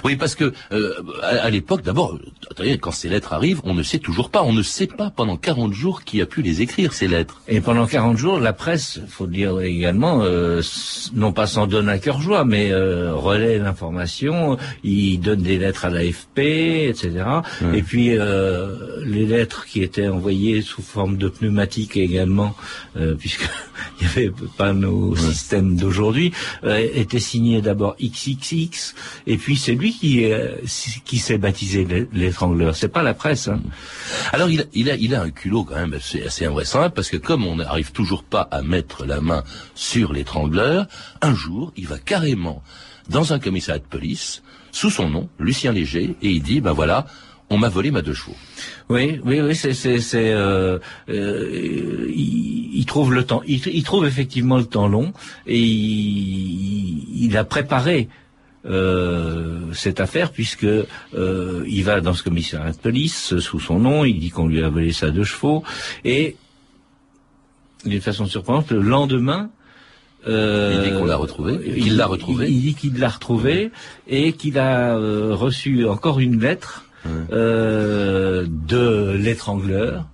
Oui, 0.04 0.16
parce 0.16 0.34
que 0.34 0.52
euh, 0.72 0.94
à, 1.22 1.44
à 1.44 1.50
l'époque, 1.50 1.82
d'abord, 1.82 2.18
attendez, 2.50 2.78
quand 2.78 2.90
ces 2.90 3.08
lettres 3.08 3.32
arrivent, 3.32 3.60
on 3.64 3.74
ne 3.74 3.82
sait 3.82 3.98
toujours 3.98 4.30
pas. 4.30 4.42
On 4.42 4.52
ne 4.52 4.62
sait 4.62 4.86
pas 4.86 5.10
pendant 5.10 5.36
40 5.36 5.72
jours 5.72 6.04
qui 6.04 6.20
a 6.20 6.26
pu 6.26 6.42
les 6.42 6.62
écrire, 6.62 6.92
ces 6.92 7.08
lettres. 7.08 7.40
Et 7.48 7.60
pendant 7.60 7.86
40 7.86 8.16
jours, 8.16 8.38
la 8.38 8.52
presse, 8.52 9.00
faut 9.08 9.26
dire 9.26 9.60
également, 9.60 10.22
euh, 10.22 10.62
non 11.14 11.32
pas 11.32 11.46
s'en 11.46 11.66
donne 11.66 11.88
à 11.88 11.98
cœur 11.98 12.20
joie, 12.20 12.44
mais 12.44 12.70
euh, 12.72 13.14
relaie 13.14 13.58
l'information, 13.58 14.58
il 14.84 15.18
donne 15.18 15.42
des 15.42 15.58
lettres 15.58 15.84
à 15.84 15.90
l'AFP, 15.90 16.38
etc. 16.88 17.24
Ouais. 17.62 17.78
Et 17.78 17.82
puis 17.82 18.18
euh, 18.18 19.00
les 19.04 19.26
lettres 19.26 19.66
qui 19.66 19.82
étaient 19.82 20.08
envoyées 20.08 20.62
sous 20.62 20.82
forme 20.82 21.16
de 21.16 21.28
pneumatiques 21.28 21.96
également, 21.96 22.54
euh, 22.96 23.14
puisque 23.18 23.48
il 24.00 24.06
n'y 24.06 24.12
avait 24.12 24.32
pas 24.56 24.72
nos 24.72 25.16
systèmes 25.16 25.76
d'aujourd'hui, 25.76 26.32
euh, 26.64 26.86
étaient 26.94 27.20
signées 27.20 27.62
d'abord 27.62 27.96
XXX, 28.02 28.94
et 29.26 29.36
puis 29.36 29.56
c'est 29.56 29.71
lui 29.74 29.92
qui, 29.92 30.24
euh, 30.24 30.56
qui 31.04 31.18
s'est 31.18 31.38
baptisé 31.38 31.84
l'é- 31.84 32.08
l'étrangleur. 32.12 32.74
C'est 32.76 32.88
pas 32.88 33.02
la 33.02 33.14
presse. 33.14 33.48
Hein. 33.48 33.60
Alors 34.32 34.50
il 34.50 34.60
a, 34.62 34.64
il 34.74 34.90
a, 34.90 34.96
il 34.96 35.14
a 35.14 35.22
un 35.22 35.30
culot 35.30 35.64
quand 35.64 35.76
même 35.76 35.94
assez, 35.94 36.22
assez 36.22 36.44
invraisemblable 36.46 36.94
parce 36.94 37.08
que 37.10 37.16
comme 37.16 37.46
on 37.46 37.56
n'arrive 37.56 37.92
toujours 37.92 38.24
pas 38.24 38.48
à 38.50 38.62
mettre 38.62 39.04
la 39.04 39.20
main 39.20 39.44
sur 39.74 40.12
l'étrangleur, 40.12 40.86
un 41.20 41.34
jour 41.34 41.72
il 41.76 41.86
va 41.86 41.98
carrément 41.98 42.62
dans 43.08 43.32
un 43.32 43.38
commissariat 43.38 43.80
de 43.80 43.84
police 43.84 44.42
sous 44.70 44.90
son 44.90 45.08
nom, 45.10 45.28
Lucien 45.38 45.72
Léger, 45.72 46.14
et 46.22 46.30
il 46.30 46.42
dit 46.42 46.60
ben 46.60 46.72
voilà, 46.72 47.06
on 47.50 47.58
m'a 47.58 47.68
volé 47.68 47.90
ma 47.90 48.00
deux 48.00 48.14
chevaux. 48.14 48.36
Oui, 48.88 49.20
oui, 49.24 49.40
oui, 49.40 49.54
c'est, 49.54 49.74
c'est, 49.74 50.00
c'est, 50.00 50.30
euh, 50.32 50.78
euh, 51.10 52.06
il, 52.08 52.70
il 52.74 52.86
trouve 52.86 53.12
le 53.12 53.24
temps, 53.24 53.42
il, 53.46 53.60
il 53.66 53.82
trouve 53.82 54.06
effectivement 54.06 54.56
le 54.56 54.64
temps 54.64 54.88
long 54.88 55.12
et 55.46 55.58
il, 55.60 57.24
il 57.24 57.36
a 57.36 57.44
préparé 57.44 58.08
euh, 58.64 59.72
cette 59.72 59.98
affaire 60.00 60.30
puisque 60.30 60.64
euh, 60.64 61.64
il 61.66 61.82
va 61.84 62.00
dans 62.00 62.14
ce 62.14 62.22
commissariat 62.22 62.72
de 62.72 62.76
police 62.76 63.38
sous 63.38 63.58
son 63.60 63.78
nom, 63.80 64.04
il 64.04 64.18
dit 64.20 64.30
qu'on 64.30 64.46
lui 64.46 64.62
a 64.62 64.68
volé 64.68 64.92
sa 64.92 65.10
deux 65.10 65.24
chevaux 65.24 65.64
et 66.04 66.36
d'une 67.84 68.00
façon 68.00 68.26
surprenante, 68.26 68.70
le 68.70 68.80
lendemain. 68.80 69.50
euh, 70.28 70.74
Il 70.84 70.90
dit 70.92 70.96
qu'on 70.96 71.04
l'a 71.04 71.16
retrouvé, 71.16 71.58
qu'il 71.58 71.86
il- 71.88 71.96
l'a 71.96 72.06
retrouvé. 72.06 72.46
Il, 72.48 72.54
il 72.56 72.60
dit 72.62 72.74
qu'il 72.74 72.98
l'a 72.98 73.08
retrouvé 73.08 73.72
et 74.06 74.32
qu'il 74.34 74.58
a 74.58 74.96
euh, 74.96 75.34
reçu 75.34 75.88
encore 75.88 76.20
une 76.20 76.40
lettre 76.40 76.84
euh, 77.32 78.46
de 78.48 79.16
l'étrangleur. 79.18 80.06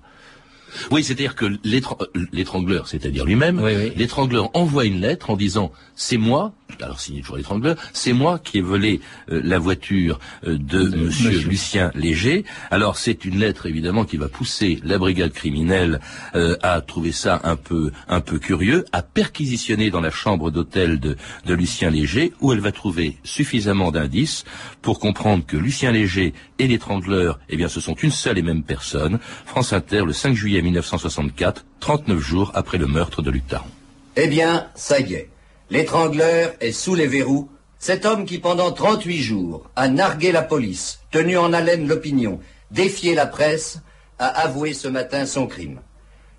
Oui, 0.90 1.02
c'est-à-dire 1.04 1.34
que 1.34 1.46
l'étran- 1.64 1.98
l'étrangleur, 2.32 2.88
c'est-à-dire 2.88 3.24
lui-même, 3.26 3.60
l'étrangleur 3.96 4.48
envoie 4.56 4.84
une 4.86 5.00
lettre 5.00 5.28
en 5.30 5.36
disant 5.36 5.72
c'est 5.98 6.16
moi, 6.16 6.52
alors 6.80 7.00
signé 7.00 7.20
toujours 7.22 7.36
l'étrangleur, 7.36 7.76
c'est 7.92 8.12
moi 8.12 8.38
qui 8.38 8.58
ai 8.58 8.60
volé 8.60 9.00
euh, 9.30 9.40
la 9.44 9.58
voiture 9.58 10.20
euh, 10.46 10.56
de 10.56 10.84
Monsieur, 10.84 11.30
monsieur. 11.30 11.48
Lucien 11.48 11.90
Léger. 11.96 12.44
Alors 12.70 12.96
c'est 12.96 13.24
une 13.24 13.40
lettre 13.40 13.66
évidemment 13.66 14.04
qui 14.04 14.16
va 14.16 14.28
pousser 14.28 14.80
la 14.84 14.96
brigade 14.96 15.32
criminelle 15.32 16.00
euh, 16.36 16.56
à 16.62 16.80
trouver 16.82 17.10
ça 17.10 17.40
un 17.42 17.56
peu 17.56 17.90
un 18.06 18.20
peu 18.20 18.38
curieux, 18.38 18.84
à 18.92 19.02
perquisitionner 19.02 19.90
dans 19.90 20.00
la 20.00 20.12
chambre 20.12 20.52
d'hôtel 20.52 21.00
de, 21.00 21.16
de 21.44 21.54
Lucien 21.54 21.90
Léger, 21.90 22.32
où 22.40 22.52
elle 22.52 22.60
va 22.60 22.70
trouver 22.70 23.16
suffisamment 23.24 23.90
d'indices 23.90 24.44
pour 24.80 25.00
comprendre 25.00 25.44
que 25.44 25.56
Lucien 25.56 25.90
Léger 25.90 26.32
et 26.60 26.68
l'étrangleur, 26.68 27.40
eh 27.48 27.56
bien, 27.56 27.68
ce 27.68 27.80
sont 27.80 27.94
une 27.94 28.12
seule 28.12 28.38
et 28.38 28.42
même 28.42 28.62
personne. 28.62 29.18
France 29.46 29.72
Inter, 29.72 30.04
le 30.06 30.12
5 30.12 30.34
juillet 30.34 30.62
1964, 30.62 31.64
39 31.80 32.20
jours 32.20 32.52
après 32.54 32.78
le 32.78 32.86
meurtre 32.86 33.20
de 33.20 33.32
Luc 33.32 33.48
Taron. 33.48 33.66
Eh 34.16 34.28
bien, 34.28 34.68
ça 34.76 35.00
y 35.00 35.14
est. 35.14 35.30
L'étrangleur 35.70 36.52
est 36.60 36.72
sous 36.72 36.94
les 36.94 37.06
verrous. 37.06 37.50
Cet 37.78 38.06
homme 38.06 38.24
qui, 38.24 38.38
pendant 38.38 38.72
38 38.72 39.22
jours, 39.22 39.70
a 39.76 39.88
nargué 39.88 40.32
la 40.32 40.42
police, 40.42 41.00
tenu 41.10 41.36
en 41.36 41.52
haleine 41.52 41.86
l'opinion, 41.86 42.40
défié 42.70 43.14
la 43.14 43.26
presse, 43.26 43.80
a 44.18 44.26
avoué 44.26 44.72
ce 44.72 44.88
matin 44.88 45.26
son 45.26 45.46
crime. 45.46 45.80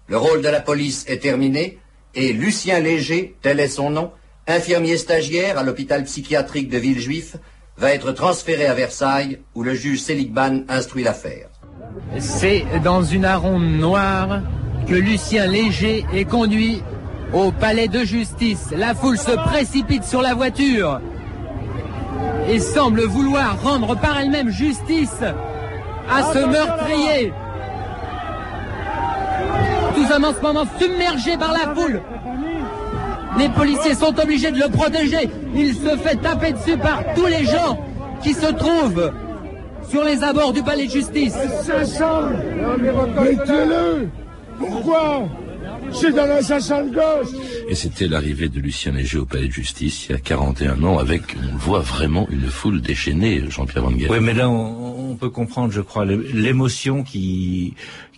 Le 0.08 0.18
rôle 0.18 0.42
de 0.42 0.50
la 0.50 0.60
police 0.60 1.06
est 1.08 1.22
terminé 1.22 1.78
et 2.16 2.34
Lucien 2.34 2.80
Léger, 2.80 3.36
tel 3.42 3.60
est 3.60 3.68
son 3.68 3.92
nom, 3.92 4.12
infirmier 4.48 4.98
stagiaire 4.98 5.58
à 5.58 5.64
l'hôpital 5.64 6.04
psychiatrique 6.04 6.70
de 6.70 6.80
Villejuif, 6.80 7.36
va 7.78 7.94
être 7.94 8.12
transféré 8.12 8.66
à 8.66 8.74
Versailles 8.74 9.40
où 9.56 9.64
le 9.64 9.76
juge 9.76 10.02
Seligman 10.02 10.66
instruit 10.68 11.04
l'affaire. 11.04 11.50
C'est 12.18 12.66
dans 12.84 13.04
une 13.04 13.26
aronde 13.26 13.78
noire 13.78 14.42
que 14.88 14.96
Lucien 14.96 15.46
Léger 15.46 16.06
est 16.12 16.26
conduit 16.26 16.82
au 17.34 17.52
palais 17.52 17.88
de 17.88 18.00
justice. 18.00 18.70
La 18.76 18.94
foule 18.94 19.18
se 19.18 19.32
précipite 19.32 20.04
sur 20.04 20.22
la 20.22 20.34
voiture 20.34 21.00
et 22.50 22.60
semble 22.60 23.02
vouloir 23.02 23.62
rendre 23.62 23.96
par 23.96 24.20
elle-même 24.20 24.50
justice 24.50 25.22
à 26.10 26.34
ce 26.34 26.40
meurtrier. 26.40 27.34
Tout 29.96 30.14
un 30.14 30.24
en 30.24 30.34
ce 30.34 30.42
moment 30.42 30.66
submergé 30.80 31.38
par 31.38 31.54
la 31.54 31.74
foule. 31.76 32.02
Les 33.38 33.50
policiers 33.50 33.94
sont 33.94 34.18
obligés 34.20 34.52
de 34.52 34.60
le 34.60 34.70
protéger. 34.70 35.30
Il 35.56 35.76
se 35.76 35.96
fait 35.98 36.16
taper 36.16 36.54
dessus 36.54 36.78
par 36.78 37.04
tous 37.16 37.28
les 37.28 37.46
gens 37.46 37.80
qui 38.22 38.34
se 38.34 38.48
trouvent 38.48 39.12
sur 39.88 40.04
les 40.04 40.24
abords 40.24 40.54
du 40.54 40.64
palais 40.64 40.88
de 40.88 40.92
justice. 40.92 41.38
Mais 43.22 43.36
tuez-le 43.46 44.10
Pourquoi? 44.58 45.24
C'est 45.94 46.12
dans 46.14 46.26
l'assassin 46.26 46.84
de 46.86 46.94
gosse 46.94 47.34
Et 47.68 47.76
c'était 47.76 48.08
l'arrivée 48.08 48.48
de 48.50 48.60
Lucien 48.60 48.92
Léger 48.92 49.18
au 49.18 49.26
palais 49.26 49.48
de 49.48 49.52
justice 49.52 50.08
il 50.08 50.12
y 50.14 50.16
a 50.16 50.20
41 50.20 50.82
ans 50.84 50.98
avec, 50.98 51.22
on 51.38 51.52
le 51.52 51.58
voit 51.58 51.80
vraiment, 51.82 52.28
une 52.30 52.48
foule 52.48 52.82
déchaînée, 52.82 53.44
Jean-Pierre 53.50 53.84
Van 53.84 53.92
Guerre. 53.92 54.12
Oui, 54.12 54.20
mais 54.22 54.34
là, 54.34 54.50
on, 54.50 55.12
on 55.12 55.16
peut 55.16 55.30
comprendre, 55.30 55.72
je 55.74 55.82
crois, 55.82 56.06
l'é- 56.06 56.18
l'émotion 56.34 57.04
qui, 57.04 57.74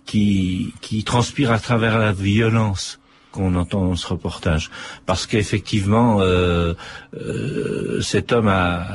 qui, 0.05 0.73
qui 0.81 1.03
transpire 1.03 1.51
à 1.51 1.59
travers 1.59 1.97
la 1.97 2.11
violence 2.11 2.99
qu'on 3.31 3.55
entend 3.55 3.85
dans 3.85 3.95
ce 3.95 4.07
reportage. 4.07 4.69
Parce 5.05 5.25
qu'effectivement, 5.25 6.19
euh, 6.19 6.73
euh, 7.15 8.01
cet 8.01 8.33
homme 8.33 8.49
a, 8.49 8.85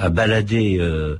a 0.00 0.08
baladé 0.10 0.76
euh, 0.78 1.16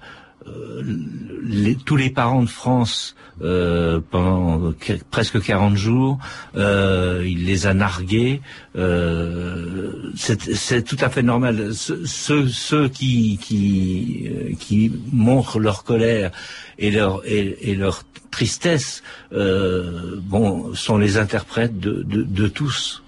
les- 1.43 1.77
tous 1.77 1.97
les 1.97 2.11
parents 2.11 2.43
de 2.43 2.49
France 2.49 3.15
euh, 3.43 4.01
pendant 4.11 4.73
que- 4.73 4.93
presque 5.11 5.41
40 5.43 5.77
jours. 5.77 6.19
Euh, 6.57 7.25
il 7.27 7.47
les 7.47 7.67
a 7.67 7.73
nargués. 7.75 8.41
Euh, 8.77 10.13
c'est 10.15 10.85
tout 10.85 10.97
à 11.01 11.09
fait 11.09 11.23
normal. 11.23 11.75
Ce- 11.75 12.05
Ceux, 12.07 12.89
qui, 12.89 13.39
qui, 13.41 14.29
euh, 14.29 14.53
qui 14.59 14.93
montrent 15.13 15.59
leur 15.59 15.85
colère 15.85 16.31
et 16.79 16.91
leur, 16.91 17.23
et, 17.27 17.75
leur 17.75 18.03
tristesse, 18.31 19.03
euh, 19.33 20.17
bon, 20.23 20.75
sont 20.75 20.99
les 20.99 21.17
interprètes 21.17 21.81
de, 21.81 22.03
de, 22.03 22.23
de 22.23 22.49
tous. 22.49 23.03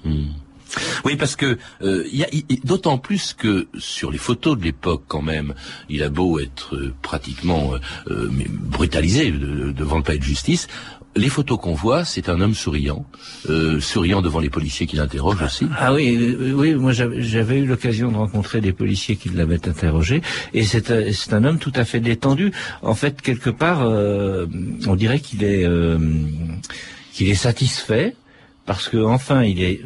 Oui, 1.04 1.16
parce 1.16 1.36
que 1.36 1.58
euh, 1.82 2.04
y 2.12 2.22
a- 2.24 2.28
il- 2.32 2.60
d'autant 2.64 2.98
plus 2.98 3.34
que 3.34 3.68
sur 3.78 4.10
les 4.10 4.18
photos 4.18 4.56
de 4.58 4.64
l'époque, 4.64 5.02
quand 5.08 5.22
même, 5.22 5.54
il 5.88 6.02
a 6.02 6.08
beau 6.08 6.38
être 6.40 6.76
euh, 6.76 6.94
pratiquement 7.02 7.74
euh, 7.74 7.78
euh, 8.10 8.30
brutalisé 8.50 9.30
de- 9.30 9.72
devant 9.72 9.98
le 9.98 10.02
palais 10.02 10.18
de 10.18 10.24
justice. 10.24 10.68
Les 11.14 11.28
photos 11.28 11.58
qu'on 11.60 11.74
voit, 11.74 12.06
c'est 12.06 12.30
un 12.30 12.40
homme 12.40 12.54
souriant, 12.54 13.04
euh, 13.50 13.80
souriant 13.80 14.22
devant 14.22 14.40
les 14.40 14.48
policiers 14.48 14.86
qui 14.86 14.96
l'interrogent 14.96 15.42
aussi. 15.42 15.66
Ah 15.78 15.92
oui, 15.92 16.16
euh, 16.18 16.54
oui, 16.54 16.74
moi 16.74 16.92
j'avais 16.92 17.20
j'avais 17.20 17.58
eu 17.58 17.66
l'occasion 17.66 18.10
de 18.10 18.16
rencontrer 18.16 18.62
des 18.62 18.72
policiers 18.72 19.16
qui 19.16 19.28
l'avaient 19.28 19.68
interrogé, 19.68 20.22
et 20.54 20.64
c'est 20.64 20.90
un- 20.90 21.12
c'est 21.12 21.34
un 21.34 21.44
homme 21.44 21.58
tout 21.58 21.72
à 21.74 21.84
fait 21.84 22.00
détendu. 22.00 22.50
En 22.80 22.94
fait, 22.94 23.20
quelque 23.20 23.50
part, 23.50 23.80
on 23.82 24.96
dirait 24.96 25.20
qu'il 25.20 25.44
est 25.44 25.66
qu'il 27.12 27.28
est 27.28 27.34
satisfait 27.34 28.16
parce 28.66 28.88
que 28.88 28.96
enfin 28.98 29.42
il 29.42 29.62
est 29.62 29.80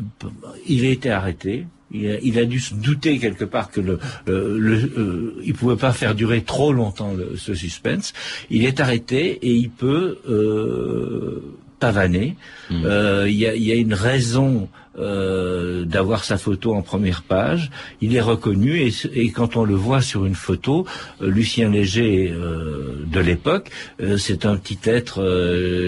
il 0.68 0.84
a 0.84 0.90
été 0.90 1.10
arrêté. 1.10 1.66
Il 1.92 2.10
a, 2.10 2.18
il 2.20 2.36
a 2.40 2.44
dû 2.44 2.58
se 2.58 2.74
douter 2.74 3.18
quelque 3.20 3.44
part 3.44 3.70
que 3.70 3.80
le, 3.80 4.00
euh, 4.28 4.56
le 4.58 4.74
euh, 4.98 5.40
il 5.44 5.54
pouvait 5.54 5.76
pas 5.76 5.92
faire 5.92 6.16
durer 6.16 6.42
trop 6.42 6.72
longtemps 6.72 7.14
le- 7.14 7.36
ce 7.36 7.54
suspense. 7.54 8.12
Il 8.50 8.64
est 8.64 8.80
arrêté 8.80 9.38
et 9.42 9.52
il 9.54 9.70
peut 9.70 10.18
euh, 10.28 11.42
pavaner. 11.78 12.36
Euh, 12.72 13.26
Il 13.28 13.36
y, 13.36 13.46
a, 13.46 13.54
il 13.54 13.62
y 13.62 13.70
a 13.70 13.76
une 13.76 13.94
raison 13.94 14.68
euh, 14.98 15.84
d'avoir 15.84 16.24
sa 16.24 16.38
photo 16.38 16.74
en 16.74 16.82
première 16.82 17.22
page. 17.22 17.70
Il 18.00 18.14
est 18.16 18.20
reconnu 18.20 18.78
et, 18.80 18.92
et 19.14 19.30
quand 19.30 19.56
on 19.56 19.64
le 19.64 19.74
voit 19.74 20.00
sur 20.00 20.24
une 20.26 20.34
photo, 20.34 20.86
euh, 21.22 21.28
Lucien 21.30 21.70
Léger 21.70 22.30
euh, 22.32 23.04
de 23.06 23.20
l'époque, 23.20 23.70
euh, 24.00 24.16
c'est 24.16 24.46
un 24.46 24.56
petit 24.56 24.78
être 24.84 25.20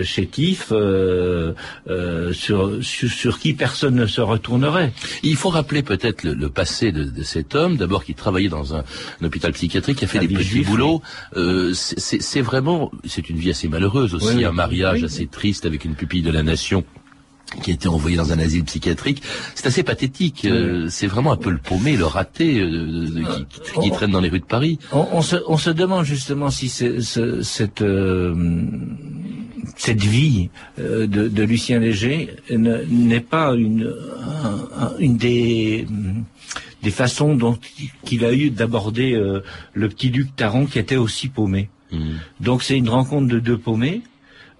chétif 0.04 0.72
sur, 2.32 2.82
sur, 2.82 3.10
sur 3.10 3.38
qui 3.38 3.54
personne 3.54 3.94
ne 3.94 4.06
se 4.06 4.20
retournerait. 4.20 4.92
Il 5.22 5.36
faut 5.36 5.48
rappeler 5.50 5.82
peut-être 5.82 6.24
le, 6.24 6.34
le 6.34 6.48
passé 6.48 6.92
de, 6.92 7.04
de 7.04 7.22
cet 7.22 7.54
homme, 7.54 7.76
d'abord 7.76 8.04
qui 8.04 8.14
travaillait 8.14 8.48
dans 8.48 8.74
un, 8.74 8.84
un 9.20 9.24
hôpital 9.24 9.52
psychiatrique, 9.52 9.98
qui 9.98 10.04
a 10.04 10.08
fait 10.08 10.18
des 10.20 10.28
petits 10.28 10.60
boulots. 10.60 11.02
Euh, 11.36 11.72
c'est- 11.74 12.38
vraiment, 12.40 12.90
c'est 13.04 13.28
une 13.30 13.36
vie 13.36 13.50
assez 13.50 13.68
malheureuse 13.68 14.14
aussi, 14.14 14.36
Oui, 14.36 14.44
un 14.44 14.52
mariage 14.52 15.00
Oui. 15.00 15.04
assez 15.04 15.26
triste 15.26 15.66
avec 15.66 15.84
une 15.84 15.94
pupille 15.94 16.22
de 16.22 16.30
la 16.30 16.42
nation 16.42 16.84
qui 17.62 17.70
a 17.70 17.74
été 17.74 17.88
envoyée 17.88 18.16
dans 18.16 18.32
un 18.32 18.38
asile 18.38 18.64
psychiatrique. 18.64 19.22
C'est 19.54 19.66
assez 19.66 19.82
pathétique. 19.82 20.44
euh, 20.44 20.88
c'est 20.90 21.06
vraiment 21.06 21.32
un 21.32 21.36
peu 21.36 21.50
le 21.50 21.58
paumé, 21.58 21.96
le 21.96 22.04
raté 22.04 22.60
euh, 22.60 23.06
qui, 23.06 23.44
qui- 23.72 23.80
qui 23.80 23.90
traîne 23.90 24.10
dans 24.10 24.20
les 24.20 24.28
rues 24.28 24.40
de 24.40 24.44
Paris. 24.44 24.78
On, 24.92 25.06
on 25.12 25.22
se, 25.22 25.36
on 25.46 25.56
se 25.56 25.70
demande 25.70 26.04
justement 26.04 26.50
si 26.50 26.68
c'est- 26.68 27.00
ce- 27.00 27.42
cette, 27.42 27.82
euh, 27.82 28.34
cette 29.76 30.02
vie 30.02 30.50
euh, 30.78 31.06
de, 31.06 31.28
de 31.28 31.42
Lucien 31.42 31.78
Léger 31.78 32.30
ne- 32.50 32.82
n'est 32.88 33.20
pas 33.20 33.54
une, 33.54 33.94
un- 34.44 34.84
un- 34.86 34.92
une 34.98 35.16
des, 35.16 35.86
des 36.82 36.90
façons 36.90 37.34
dont 37.34 37.58
qu'il 38.04 38.24
a 38.24 38.32
eu 38.32 38.50
d'aborder 38.50 39.14
euh, 39.14 39.40
le 39.74 39.88
petit 39.88 40.10
Luc 40.10 40.34
Taron 40.36 40.66
qui 40.66 40.78
était 40.78 40.96
aussi 40.96 41.28
paumé. 41.28 41.68
Donc 42.40 42.62
c'est 42.62 42.76
une 42.76 42.90
rencontre 42.90 43.28
de 43.28 43.38
deux 43.40 43.56
paumés. 43.58 44.02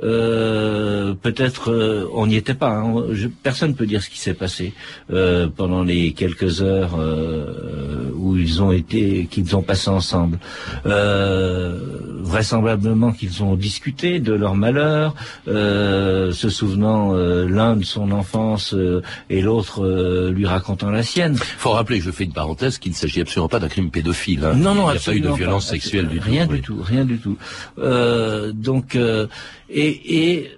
Euh, 0.03 1.15
peut-être 1.15 1.73
euh, 1.73 2.07
on 2.15 2.27
n'y 2.27 2.37
était 2.37 2.55
pas. 2.55 2.71
hein. 2.71 3.05
Je- 3.13 3.29
personne 3.29 3.71
ne 3.71 3.75
peut 3.75 3.87
dire 3.87 4.03
ce 4.03 4.09
qui 4.11 4.19
s'est 4.21 4.35
passé 4.35 4.73
euh, 5.13 5.49
pendant 5.55 5.83
les 5.83 6.13
quelques 6.13 6.63
heures 6.63 6.97
euh, 6.99 8.11
où 8.15 8.37
ils 8.37 8.63
ont 8.63 8.71
été, 8.73 9.27
qu'ils 9.31 9.57
ont 9.57 9.63
passé 9.63 9.91
ensemble. 9.91 10.39
Euh, 10.87 11.79
vraisemblablement 12.21 13.13
qu'ils 13.13 13.43
ont 13.43 13.55
discuté 13.55 14.21
de 14.21 14.33
leur 14.33 14.55
malheur, 14.55 15.15
euh, 15.49 16.31
se 16.33 16.49
souvenant 16.49 17.15
euh, 17.15 17.49
l'un 17.49 17.77
de 17.77 17.85
son 17.85 18.11
enfance 18.13 18.75
euh, 18.75 19.03
et 19.31 19.41
l'autre 19.41 19.85
euh, 19.85 20.31
lui 20.31 20.47
racontant 20.47 20.91
la 20.91 21.03
sienne. 21.03 21.37
faut 21.37 21.71
rappeler, 21.71 22.01
je 22.01 22.11
fais 22.11 22.25
une 22.25 22.33
parenthèse, 22.33 22.79
qu'il 22.79 22.93
ne 22.93 22.97
s'agit 22.97 23.21
absolument 23.23 23.49
pas 23.49 23.59
d'un 23.61 23.69
crime 23.69 23.91
pédophile. 23.91 24.45
hein. 24.45 24.55
Non, 24.55 24.75
non, 24.75 24.89
Il 24.91 24.93
n'y 24.93 24.99
a 24.99 25.01
pas 25.01 25.15
eu 25.15 25.21
de 25.21 25.31
violence 25.31 25.67
pas. 25.67 25.73
sexuelle 25.73 26.09
du 26.09 26.19
tout. 26.19 26.25
Rien 26.29 26.47
Oui. 26.51 26.57
du 26.57 26.63
tout, 26.63 26.81
rien 26.83 27.05
du 27.05 27.19
tout. 27.19 27.37
Euh, 27.79 28.53
donc, 28.53 28.95
euh, 28.97 29.27
et, 29.71 30.51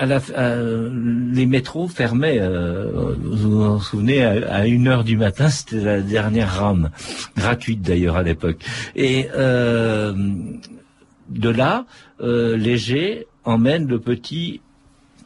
les 0.00 1.46
métros 1.46 1.88
fermaient, 1.88 2.38
euh, 2.40 3.14
vous 3.20 3.50
vous 3.50 3.62
en 3.62 3.78
souvenez, 3.78 4.24
à, 4.24 4.66
une 4.66 4.88
heure 4.88 5.04
du 5.04 5.16
matin, 5.16 5.50
c'était 5.50 5.84
la 5.84 6.00
dernière 6.00 6.50
rame, 6.54 6.90
gratuite 7.36 7.82
d'ailleurs 7.82 8.16
à 8.16 8.22
l'époque. 8.22 8.64
Et 8.96 9.28
euh, 9.34 10.14
de 11.28 11.48
là, 11.48 11.86
euh, 12.20 12.56
Léger 12.56 13.26
emmène 13.44 13.86
le 13.86 13.98
petit 13.98 14.60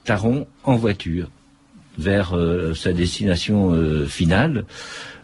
Taron 0.04 0.46
en 0.64 0.76
voiture 0.76 1.28
vers 1.98 2.36
euh, 2.36 2.74
sa 2.74 2.92
destination 2.92 3.72
finale. 4.06 4.64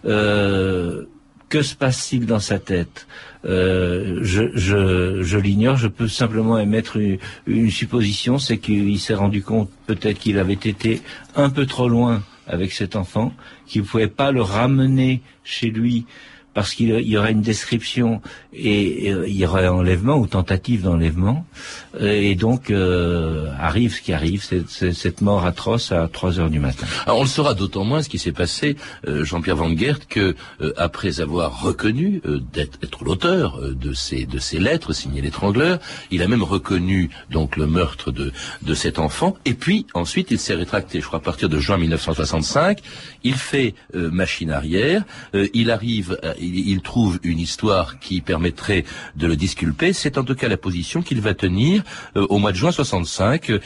Que 0.05 1.61
se 1.61 1.75
passe-t-il 1.75 2.25
dans 2.25 2.41
sa 2.41 2.59
tête? 2.59 3.07
Euh, 3.45 4.21
Je, 4.23 4.51
je, 4.55 5.23
je 5.23 5.39
l'ignore. 5.39 5.77
Je 5.77 5.89
peux 5.89 6.09
simplement 6.09 6.59
émettre 6.59 6.97
une, 6.97 7.19
une 7.47 7.71
supposition, 7.71 8.39
c'est 8.39 8.59
qu'il 8.59 8.99
s'est 9.01 9.15
rendu 9.15 9.43
compte 9.43 9.71
peut-être 9.87 10.19
qu'il 10.19 10.39
avait 10.39 10.53
été 10.55 11.01
un 11.35 11.51
peu 11.51 11.67
trop 11.67 11.89
loin 11.89 12.23
avec 12.47 12.73
cet 12.73 12.97
enfant, 12.97 13.33
qu'il 13.67 13.83
ne 13.83 13.87
pouvait 13.87 14.09
pas 14.09 14.33
le 14.33 14.43
ramener 14.43 15.23
chez 15.45 15.71
lui 15.71 16.07
parce 16.55 16.75
qu'il 16.75 16.91
y 16.91 17.17
aurait 17.17 17.33
une 17.33 17.41
description 17.41 18.21
et, 18.53 19.13
euh, 19.13 19.27
il 19.27 19.37
y 19.37 19.47
aurait 19.47 19.69
enlèvement 19.69 20.17
ou 20.17 20.27
tentative 20.27 20.83
d'enlèvement. 20.83 21.47
Euh, 22.01 22.13
Et 22.13 22.35
donc 22.35 22.71
euh, 22.71 23.51
arrive 23.59 23.95
ce 23.95 24.03
qui 24.03 24.13
arrive, 24.13 24.43
c'est 24.43 24.69
c'est 24.69 24.93
cette 24.93 25.21
mort 25.21 25.45
atroce 25.45 25.93
à 25.93 26.09
3 26.09 26.39
heures 26.41 26.51
du 26.51 26.61
matin. 26.61 26.87
Alors, 27.07 27.19
on 27.19 27.23
le 27.23 27.29
saura 27.29 27.55
d'autant 27.55 27.85
moins 27.85 28.03
ce 28.03 28.09
qui 28.09 28.19
s'est 28.19 28.33
passé, 28.33 28.77
euh, 29.09 29.25
Jean-Pierre 29.25 29.57
Van 29.57 29.75
Gert, 29.77 30.07
que 30.09 30.35
euh, 30.61 30.73
après 30.77 31.21
avoir 31.21 31.63
reconnu 31.63 32.21
euh, 32.27 32.41
d'être 32.53 32.79
être 32.83 33.05
l'auteur 33.05 33.59
euh, 33.59 33.75
de 33.75 33.93
ces 33.93 34.27
de 34.27 34.39
ces 34.39 34.59
lettres 34.59 34.93
signées 34.93 35.21
l'étrangleur, 35.21 35.79
il 36.11 36.23
a 36.23 36.29
même 36.29 36.43
reconnu 36.43 37.11
donc 37.31 37.57
le 37.57 37.67
meurtre 37.67 38.11
de 38.13 38.33
de 38.63 38.75
cet 38.75 38.99
enfant. 38.99 39.37
Et 39.45 39.55
puis 39.55 39.87
ensuite, 39.95 40.31
il 40.31 40.39
s'est 40.39 40.55
rétracté. 40.55 41.01
Je 41.01 41.07
crois 41.07 41.19
à 41.19 41.23
partir 41.23 41.49
de 41.49 41.59
juin 41.59 41.79
1965, 41.79 42.79
il 43.25 43.35
fait 43.35 43.75
machine 43.95 44.51
arrière. 44.51 45.05
Il 45.55 45.71
arrive, 45.71 46.19
il, 46.41 46.69
il 46.69 46.81
trouve 46.81 47.19
une 47.23 47.39
histoire 47.39 47.99
qui 47.99 48.21
permettrait 48.43 48.85
de 49.15 49.27
le 49.29 49.37
disculper. 49.37 49.93
C'est 49.93 50.19
en 50.19 50.25
tout 50.25 50.35
cas 50.35 50.49
la 50.49 50.57
position 50.57 51.01
qu'il 51.03 51.21
va 51.21 51.33
tenir 51.33 51.85
euh, 52.17 52.27
au 52.29 52.39
mois 52.39 52.51
de 52.51 52.57
juin 52.57 52.73
65, 52.73 53.51
euh, 53.51 53.61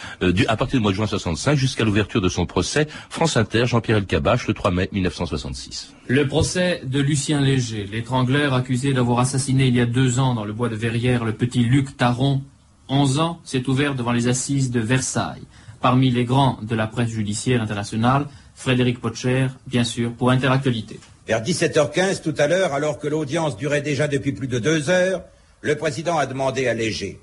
à 0.48 0.56
partir 0.56 0.78
du 0.78 0.82
mois 0.82 0.92
de 0.92 0.96
juin 0.96 1.06
65 1.06 1.56
jusqu'à 1.56 1.84
l'ouverture 1.84 2.20
de 2.20 2.28
son 2.28 2.44
procès. 2.44 2.86
France 3.08 3.38
Inter, 3.38 3.64
Jean-Pierre 3.64 3.96
Elkabach, 3.98 4.46
le 4.46 4.52
3 4.52 4.70
mai 4.72 4.88
1966. 4.92 5.94
Le 6.08 6.28
procès 6.28 6.82
de 6.84 7.00
Lucien 7.00 7.40
Léger, 7.40 7.88
l'étrangleur 7.90 8.52
accusé 8.52 8.92
d'avoir 8.92 9.20
assassiné 9.20 9.68
il 9.68 9.76
y 9.76 9.80
a 9.80 9.86
deux 9.86 10.18
ans 10.18 10.34
dans 10.34 10.44
le 10.44 10.52
bois 10.52 10.68
de 10.68 10.76
Verrières 10.76 11.24
le 11.24 11.32
petit 11.32 11.64
Luc 11.64 11.96
Taron, 11.96 12.42
11 12.88 13.18
ans, 13.18 13.40
s'est 13.44 13.66
ouvert 13.68 13.94
devant 13.94 14.12
les 14.12 14.28
assises 14.28 14.70
de 14.70 14.80
Versailles. 14.80 15.42
Parmi 15.80 16.10
les 16.10 16.24
grands 16.24 16.58
de 16.62 16.74
la 16.74 16.86
presse 16.86 17.10
judiciaire 17.10 17.62
internationale, 17.62 18.26
Frédéric 18.54 19.00
Potcher, 19.00 19.48
bien 19.66 19.84
sûr, 19.84 20.12
pour 20.12 20.30
Interactualité. 20.30 21.00
Vers 21.26 21.42
17h15 21.42 22.22
tout 22.22 22.34
à 22.38 22.46
l'heure, 22.46 22.72
alors 22.72 23.00
que 23.00 23.08
l'audience 23.08 23.56
durait 23.56 23.82
déjà 23.82 24.06
depuis 24.06 24.30
plus 24.30 24.46
de 24.46 24.60
deux 24.60 24.90
heures, 24.90 25.24
le 25.60 25.74
président 25.74 26.16
a 26.16 26.26
demandé 26.26 26.68
à 26.68 26.74
Léger. 26.74 27.18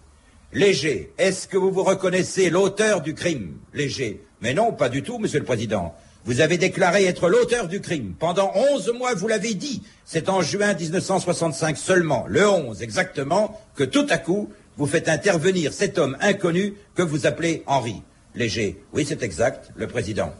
Léger, 0.51 1.13
est-ce 1.17 1.47
que 1.47 1.55
vous 1.55 1.71
vous 1.71 1.83
reconnaissez 1.83 2.49
l'auteur 2.49 2.99
du 2.99 3.13
crime? 3.13 3.53
Léger. 3.73 4.21
Mais 4.41 4.53
non, 4.53 4.73
pas 4.73 4.89
du 4.89 5.03
tout, 5.03 5.19
monsieur 5.19 5.39
le 5.39 5.45
président. 5.45 5.95
Vous 6.25 6.41
avez 6.41 6.57
déclaré 6.57 7.05
être 7.05 7.29
l'auteur 7.29 7.69
du 7.69 7.79
crime. 7.79 8.13
Pendant 8.19 8.51
11 8.73 8.91
mois, 8.97 9.13
vous 9.13 9.29
l'avez 9.29 9.53
dit. 9.53 9.83
C'est 10.03 10.27
en 10.27 10.41
juin 10.41 10.73
1965 10.73 11.77
seulement, 11.77 12.25
le 12.27 12.45
11 12.45 12.83
exactement, 12.83 13.57
que 13.75 13.85
tout 13.85 14.07
à 14.09 14.17
coup, 14.17 14.49
vous 14.75 14.85
faites 14.85 15.07
intervenir 15.07 15.71
cet 15.71 15.97
homme 15.97 16.17
inconnu 16.19 16.73
que 16.93 17.03
vous 17.03 17.25
appelez 17.25 17.63
Henri. 17.67 18.01
Léger. 18.35 18.83
Oui, 18.91 19.05
c'est 19.07 19.23
exact, 19.23 19.71
le 19.77 19.87
président. 19.87 20.33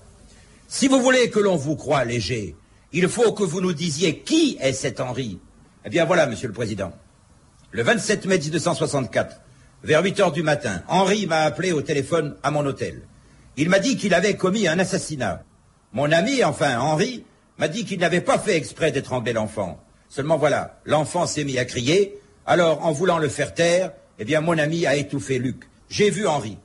Si 0.68 0.90
vous 0.90 1.00
voulez 1.02 1.30
que 1.30 1.40
l'on 1.40 1.56
vous 1.56 1.78
croie 1.78 2.04
léger, 2.04 2.56
il 2.94 3.10
faut 3.10 3.34
que 3.34 3.44
vous 3.44 3.60
nous 3.60 3.74
disiez 3.74 4.20
qui 4.20 4.58
est 4.62 4.72
cet 4.72 5.02
Henri. 5.02 5.40
Eh 5.84 5.90
bien 5.90 6.06
voilà, 6.06 6.28
Monsieur 6.28 6.48
le 6.48 6.54
Président. 6.54 6.94
Le 7.72 7.82
27 7.82 8.28
mai 8.28 8.38
1964, 8.38 9.42
vers 9.84 10.04
8 10.04 10.20
heures 10.20 10.32
du 10.32 10.44
matin, 10.44 10.84
Henri 10.88 11.26
m'a 11.26 11.42
appelé 11.42 11.72
au 11.72 11.82
téléphone 11.82 12.36
à 12.44 12.52
mon 12.52 12.64
hôtel. 12.64 13.02
Il 13.58 13.70
m'a 13.70 13.80
dit 13.80 13.98
qu'il 13.98 14.14
avait 14.14 14.38
commis 14.38 14.68
un 14.68 14.78
assassinat. 14.78 15.44
Mon 15.92 16.12
ami, 16.12 16.44
enfin 16.44 16.80
Henri, 16.80 17.26
m'a 17.58 17.68
dit 17.68 17.84
qu'il 17.84 18.00
n'avait 18.00 18.22
pas 18.22 18.38
fait 18.38 18.56
exprès 18.56 18.92
d'étrangler 18.92 19.34
l'enfant. 19.34 19.84
Seulement 20.08 20.38
voilà, 20.38 20.80
l'enfant 20.86 21.26
s'est 21.26 21.44
mis 21.44 21.58
à 21.58 21.66
crier. 21.66 22.20
Alors, 22.46 22.86
en 22.86 22.92
voulant 22.92 23.18
le 23.18 23.28
faire 23.30 23.56
taire, 23.56 23.92
eh 24.20 24.26
bien 24.26 24.42
mon 24.42 24.60
ami 24.60 24.86
a 24.86 24.96
étouffé 24.96 25.40
Luc. 25.40 25.64
J'ai 25.90 26.12
vu 26.12 26.28
Henri. 26.28 26.60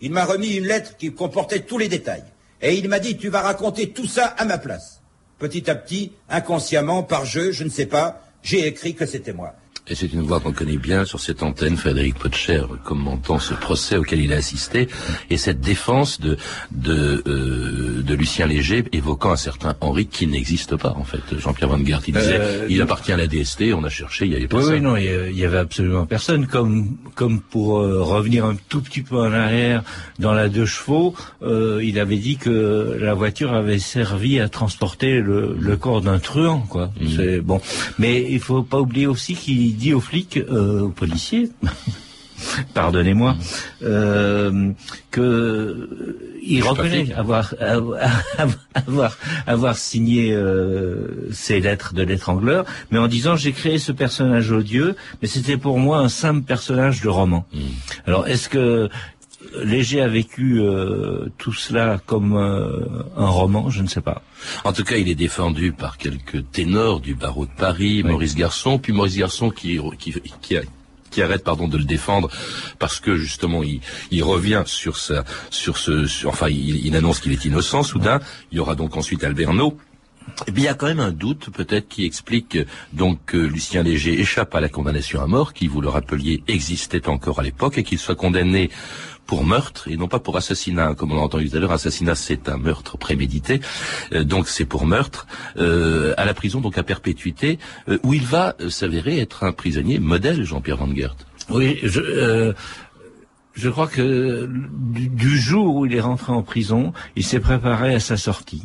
Il 0.00 0.12
m'a 0.12 0.24
remis 0.24 0.54
une 0.54 0.66
lettre 0.66 0.96
qui 0.96 1.12
comportait 1.12 1.60
tous 1.60 1.78
les 1.78 1.88
détails. 1.88 2.24
Et 2.60 2.74
il 2.74 2.88
m'a 2.88 3.00
dit, 3.00 3.16
tu 3.16 3.28
vas 3.28 3.40
raconter 3.40 3.90
tout 3.90 4.06
ça 4.06 4.26
à 4.26 4.44
ma 4.44 4.58
place. 4.58 5.01
Petit 5.42 5.68
à 5.68 5.74
petit, 5.74 6.12
inconsciemment, 6.28 7.02
par 7.02 7.24
jeu, 7.24 7.50
je 7.50 7.64
ne 7.64 7.68
sais 7.68 7.86
pas, 7.86 8.22
j'ai 8.44 8.64
écrit 8.64 8.94
que 8.94 9.06
c'était 9.06 9.32
moi. 9.32 9.56
Et 9.92 9.94
c'est 9.94 10.10
une 10.14 10.22
voix 10.22 10.40
qu'on 10.40 10.52
connaît 10.52 10.78
bien 10.78 11.04
sur 11.04 11.20
cette 11.20 11.42
antenne, 11.42 11.76
Frédéric 11.76 12.14
Potcher, 12.14 12.62
commentant 12.82 13.38
ce 13.38 13.52
procès 13.52 13.98
auquel 13.98 14.22
il 14.22 14.32
a 14.32 14.36
assisté, 14.36 14.88
et 15.28 15.36
cette 15.36 15.60
défense 15.60 16.18
de 16.18 16.38
de, 16.70 17.22
euh, 17.26 18.02
de 18.02 18.14
Lucien 18.14 18.46
Léger 18.46 18.84
évoquant 18.92 19.32
un 19.32 19.36
certain 19.36 19.74
Henri 19.82 20.06
qui 20.06 20.26
n'existe 20.26 20.76
pas, 20.76 20.94
en 20.96 21.04
fait. 21.04 21.20
Jean-Pierre 21.38 21.68
Van 21.68 21.84
Gert, 21.84 22.00
il 22.08 22.14
disait, 22.14 22.38
Euh, 22.40 22.66
il 22.70 22.80
appartient 22.80 23.12
à 23.12 23.18
la 23.18 23.26
DST, 23.26 23.74
on 23.74 23.84
a 23.84 23.90
cherché, 23.90 24.24
il 24.24 24.30
n'y 24.30 24.36
avait 24.36 24.44
Oui, 24.44 24.48
personne. 24.48 24.72
oui, 24.76 24.80
non, 24.80 24.96
il 24.96 25.34
y 25.36 25.40
y 25.42 25.44
avait 25.44 25.58
absolument 25.58 26.06
personne. 26.06 26.46
Comme, 26.46 26.96
comme 27.14 27.40
pour 27.42 27.78
euh, 27.80 28.00
revenir 28.02 28.46
un 28.46 28.56
tout 28.70 28.80
petit 28.80 29.02
peu 29.02 29.18
en 29.18 29.30
arrière 29.32 29.82
dans 30.18 30.32
la 30.32 30.48
deux 30.48 30.64
chevaux, 30.64 31.14
euh, 31.42 31.80
il 31.84 31.98
avait 32.00 32.16
dit 32.16 32.38
que 32.38 32.96
la 32.98 33.12
voiture 33.12 33.52
avait 33.52 33.78
servi 33.78 34.40
à 34.40 34.48
transporter 34.48 35.20
le, 35.20 35.54
le 35.60 35.76
corps 35.76 36.00
d'un 36.00 36.18
truand, 36.18 36.60
quoi. 36.60 36.90
C'est 37.14 37.42
bon, 37.42 37.60
mais 37.98 38.26
il 38.30 38.40
faut 38.40 38.62
pas 38.62 38.80
oublier 38.80 39.06
aussi 39.06 39.34
qu'il 39.34 39.76
dit 39.82 39.92
aux 39.92 40.00
flics, 40.00 40.38
euh, 40.38 40.82
aux 40.82 40.88
policiers. 40.88 41.50
Pardonnez-moi, 42.74 43.36
euh, 43.82 44.72
que 45.10 46.18
il 46.42 46.62
reconnaît 46.62 47.12
avoir 47.14 47.54
avoir 47.60 47.98
avoir, 48.74 49.18
avoir 49.46 49.76
signé 49.76 50.32
euh, 50.32 51.28
ces 51.30 51.60
lettres 51.60 51.94
de 51.94 52.02
l'étrangleur, 52.02 52.64
mais 52.90 52.98
en 52.98 53.06
disant 53.06 53.36
j'ai 53.36 53.52
créé 53.52 53.78
ce 53.78 53.92
personnage 53.92 54.50
odieux, 54.50 54.96
mais 55.20 55.28
c'était 55.28 55.56
pour 55.56 55.78
moi 55.78 55.98
un 55.98 56.08
simple 56.08 56.42
personnage 56.42 57.00
de 57.00 57.08
roman. 57.08 57.46
Alors 58.06 58.26
est-ce 58.26 58.48
que 58.48 58.88
Léger 59.62 60.00
a 60.00 60.08
vécu 60.08 60.60
euh, 60.60 61.28
tout 61.38 61.52
cela 61.52 62.00
comme 62.06 62.36
euh, 62.36 63.02
un 63.16 63.26
roman, 63.26 63.70
je 63.70 63.82
ne 63.82 63.88
sais 63.88 64.00
pas. 64.00 64.22
En 64.64 64.72
tout 64.72 64.84
cas, 64.84 64.96
il 64.96 65.08
est 65.08 65.14
défendu 65.14 65.72
par 65.72 65.98
quelques 65.98 66.50
ténors 66.50 67.00
du 67.00 67.14
barreau 67.14 67.46
de 67.46 67.50
Paris, 67.56 68.02
Maurice 68.02 68.34
Garçon, 68.34 68.78
puis 68.78 68.92
Maurice 68.92 69.16
Garçon 69.16 69.50
qui, 69.50 69.78
qui, 69.98 70.14
qui, 70.40 70.56
a, 70.56 70.62
qui 71.10 71.22
arrête 71.22 71.44
pardon 71.44 71.68
de 71.68 71.78
le 71.78 71.84
défendre 71.84 72.28
parce 72.78 72.98
que 72.98 73.16
justement 73.16 73.62
il, 73.62 73.80
il 74.10 74.24
revient 74.24 74.62
sur 74.66 74.96
sa 74.96 75.24
sur 75.50 75.76
ce 75.76 76.06
sur, 76.06 76.30
enfin 76.30 76.48
il, 76.48 76.84
il 76.86 76.96
annonce 76.96 77.20
qu'il 77.20 77.32
est 77.32 77.44
innocent 77.44 77.82
soudain. 77.82 78.20
Il 78.50 78.56
y 78.56 78.60
aura 78.60 78.74
donc 78.74 78.96
ensuite 78.96 79.22
Alberno 79.22 79.76
et 80.46 80.52
puis 80.52 80.62
il 80.62 80.64
y 80.64 80.68
a 80.68 80.74
quand 80.74 80.86
même 80.86 81.00
un 81.00 81.12
doute 81.12 81.50
peut-être 81.50 81.88
qui 81.88 82.04
explique 82.04 82.58
donc 82.92 83.18
que 83.26 83.36
Lucien 83.36 83.82
Léger 83.82 84.20
échappe 84.20 84.54
à 84.54 84.60
la 84.60 84.68
condamnation 84.68 85.20
à 85.20 85.26
mort 85.26 85.52
qui 85.52 85.66
vous 85.66 85.80
le 85.80 85.88
rappeliez 85.88 86.42
existait 86.48 87.08
encore 87.08 87.40
à 87.40 87.42
l'époque 87.42 87.78
et 87.78 87.82
qu'il 87.82 87.98
soit 87.98 88.14
condamné 88.14 88.70
pour 89.26 89.44
meurtre 89.44 89.88
et 89.88 89.96
non 89.96 90.08
pas 90.08 90.18
pour 90.18 90.36
assassinat. 90.36 90.94
Comme 90.94 91.12
on 91.12 91.16
l'a 91.16 91.22
entendu 91.22 91.50
tout 91.50 91.56
à 91.56 91.60
l'heure, 91.60 91.72
assassinat 91.72 92.14
c'est 92.14 92.48
un 92.48 92.58
meurtre 92.58 92.98
prémédité, 92.98 93.60
euh, 94.12 94.24
donc 94.24 94.48
c'est 94.48 94.64
pour 94.64 94.86
meurtre, 94.86 95.26
euh, 95.56 96.14
à 96.16 96.24
la 96.24 96.34
prison 96.34 96.60
donc 96.60 96.78
à 96.78 96.82
perpétuité, 96.82 97.58
euh, 97.88 97.98
où 98.02 98.14
il 98.14 98.26
va 98.26 98.56
s'avérer 98.68 99.18
être 99.18 99.44
un 99.44 99.52
prisonnier 99.52 99.98
modèle, 99.98 100.44
Jean-Pierre 100.44 100.76
Van 100.76 100.94
Gert. 100.94 101.16
Oui, 101.50 101.78
je, 101.82 102.54
je 103.54 103.68
crois 103.68 103.88
que 103.88 104.48
du, 104.48 105.38
jour 105.38 105.76
où 105.76 105.86
il 105.86 105.94
est 105.94 106.00
rentré 106.00 106.32
en 106.32 106.42
prison, 106.42 106.92
il 107.16 107.24
s'est 107.24 107.40
préparé 107.40 107.94
à 107.94 108.00
sa 108.00 108.16
sortie. 108.16 108.64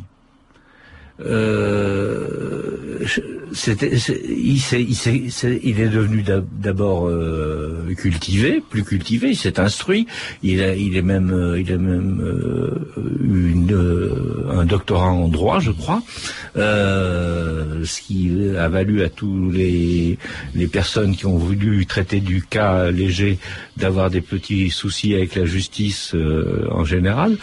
Euh, 1.20 2.38
il, 5.62 5.80
est 5.80 5.88
devenu 5.88 6.22
d'abord 6.22 7.08
euh, 7.08 7.94
cultivé, 7.96 8.62
plus 8.68 8.84
cultivé, 8.84 9.30
il 9.30 9.36
s'est 9.36 9.60
instruit, 9.60 10.06
il, 10.42 10.62
a, 10.62 10.74
il 10.74 10.96
est 10.96 11.02
même, 11.02 11.30
euh, 11.32 11.60
il 11.60 11.72
a 11.72 11.78
même 11.78 12.20
euh, 12.22 13.00
eu 13.22 13.50
une, 13.50 13.76
un 14.50 14.64
doctorat 14.64 15.10
en 15.10 15.28
droit, 15.28 15.60
je 15.60 15.70
crois, 15.70 16.02
ce 16.54 18.00
qui 18.02 18.32
a 18.56 18.68
valu 18.68 19.02
à 19.02 19.08
tous 19.08 19.50
les, 19.50 20.18
les 20.54 20.66
personnes 20.66 21.16
qui 21.16 21.26
ont 21.26 21.38
voulu 21.38 21.86
traiter 21.86 22.20
du 22.20 22.42
cas 22.42 22.90
léger 22.90 23.38
d'avoir 23.76 24.10
des 24.10 24.20
petits 24.20 24.70
soucis 24.70 25.14
avec 25.14 25.36
la 25.36 25.44
justice 25.44 26.14
en 26.70 26.84
général. 26.84 27.36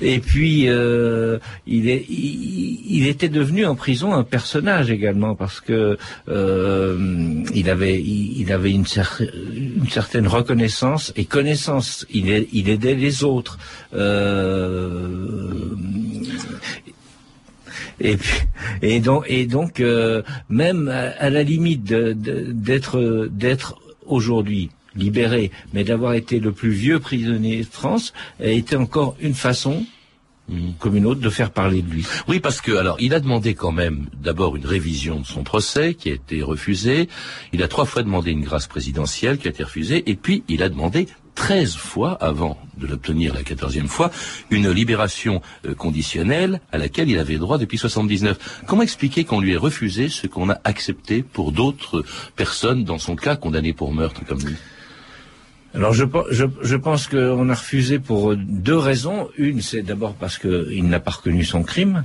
Et 0.00 0.18
puis, 0.20 0.62
il, 0.62 1.88
est, 1.88 2.06
il, 2.08 2.80
il 2.88 3.06
était 3.06 3.21
devenu 3.28 3.66
en 3.66 3.74
prison 3.74 4.12
un 4.12 4.24
personnage 4.24 4.90
également 4.90 5.34
parce 5.34 5.60
que 5.60 5.98
euh, 6.28 7.44
il 7.54 7.70
avait 7.70 8.00
une, 8.00 8.86
cer 8.86 9.20
une, 9.54 9.88
certaine 9.88 10.26
reconnaissance 10.26 11.12
et 11.16 11.24
connaissance. 11.24 12.06
Il, 12.10 12.30
aidait 12.30 12.94
les 12.94 13.24
autres. 13.24 13.58
Euh, 13.94 15.08
et, 18.00 19.00
donc, 19.00 19.24
et 19.28 19.46
donc 19.46 19.80
euh, 19.80 20.22
même 20.48 20.88
à, 20.88 21.30
la 21.30 21.42
limite 21.42 21.84
d'être 21.84 23.28
d'être 23.30 23.78
aujourd'hui 24.06 24.70
libéré, 24.94 25.50
mais 25.72 25.84
d'avoir 25.84 26.14
été 26.14 26.38
le 26.40 26.52
plus 26.52 26.70
vieux 26.70 27.00
prisonnier 27.00 27.60
de 27.60 27.70
France, 27.70 28.12
été 28.40 28.76
encore 28.76 29.16
une 29.20 29.34
façon 29.34 29.86
comme 30.78 30.96
une 30.96 31.06
autre 31.06 31.20
de 31.20 31.30
faire 31.30 31.50
parler 31.50 31.82
de 31.82 31.90
lui. 31.90 32.04
Oui, 32.28 32.40
parce 32.40 32.60
que 32.60 32.72
alors 32.72 32.96
il 33.00 33.14
a 33.14 33.20
demandé 33.20 33.54
quand 33.54 33.72
même 33.72 34.06
d'abord 34.20 34.56
une 34.56 34.66
révision 34.66 35.20
de 35.20 35.26
son 35.26 35.44
procès 35.44 35.94
qui 35.94 36.10
a 36.10 36.14
été 36.14 36.42
refusée. 36.42 37.08
Il 37.52 37.62
a 37.62 37.68
trois 37.68 37.84
fois 37.84 38.02
demandé 38.02 38.32
une 38.32 38.42
grâce 38.42 38.66
présidentielle 38.66 39.38
qui 39.38 39.48
a 39.48 39.50
été 39.50 39.64
refusée, 39.64 40.10
et 40.10 40.14
puis 40.14 40.44
il 40.48 40.62
a 40.62 40.68
demandé 40.68 41.06
13 41.34 41.76
fois 41.76 42.12
avant 42.12 42.58
de 42.76 42.86
l'obtenir 42.86 43.32
la 43.34 43.42
quatorzième 43.42 43.88
fois, 43.88 44.10
une 44.50 44.70
libération 44.70 45.40
euh, 45.66 45.74
conditionnelle 45.74 46.60
à 46.72 46.78
laquelle 46.78 47.08
il 47.08 47.18
avait 47.18 47.38
droit 47.38 47.58
depuis 47.58 47.78
79. 47.78 48.62
Comment 48.66 48.82
expliquer 48.82 49.24
qu'on 49.24 49.40
lui 49.40 49.52
ait 49.52 49.56
refusé 49.56 50.08
ce 50.08 50.26
qu'on 50.26 50.50
a 50.50 50.60
accepté 50.64 51.22
pour 51.22 51.52
d'autres 51.52 52.04
personnes 52.36 52.84
dans 52.84 52.98
son 52.98 53.16
cas 53.16 53.36
condamnées 53.36 53.72
pour 53.72 53.92
meurtre 53.92 54.24
comme 54.26 54.40
lui? 54.40 54.56
Alors 55.74 55.94
je, 55.94 56.76
pense 56.76 57.06
qu'on 57.06 57.48
a 57.48 57.54
refusé 57.54 57.98
pour 57.98 58.36
deux 58.36 58.76
raisons. 58.76 59.28
Une, 59.38 59.62
c'est 59.62 59.82
d'abord 59.82 60.14
parce 60.14 60.38
qu'il 60.38 60.86
n'a 60.88 61.00
pas 61.00 61.12
reconnu 61.12 61.44
son 61.44 61.62
crime. 61.62 62.04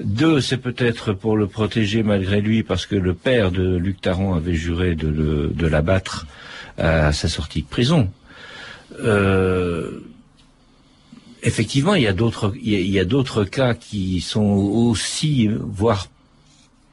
Deux, 0.00 0.40
c'est 0.40 0.56
peut-être 0.58 1.12
pour 1.12 1.36
le 1.36 1.46
protéger 1.46 2.02
malgré 2.02 2.40
lui, 2.40 2.62
parce 2.62 2.86
que 2.86 2.96
le 2.96 3.14
père 3.14 3.50
de 3.52 3.76
Luc 3.76 4.00
Taron 4.00 4.34
avait 4.34 4.54
juré 4.54 4.94
de 4.94 5.66
l'abattre 5.66 6.26
à 6.76 7.12
sa 7.12 7.28
sortie 7.28 7.62
de 7.62 7.68
prison. 7.68 8.10
Euh, 9.00 10.00
effectivement, 11.42 11.94
il 11.94 12.02
y 12.02 12.08
a 12.98 13.04
d'autres 13.04 13.44
cas 13.44 13.74
qui 13.74 14.20
sont 14.20 14.40
aussi, 14.42 15.48
voire 15.52 16.08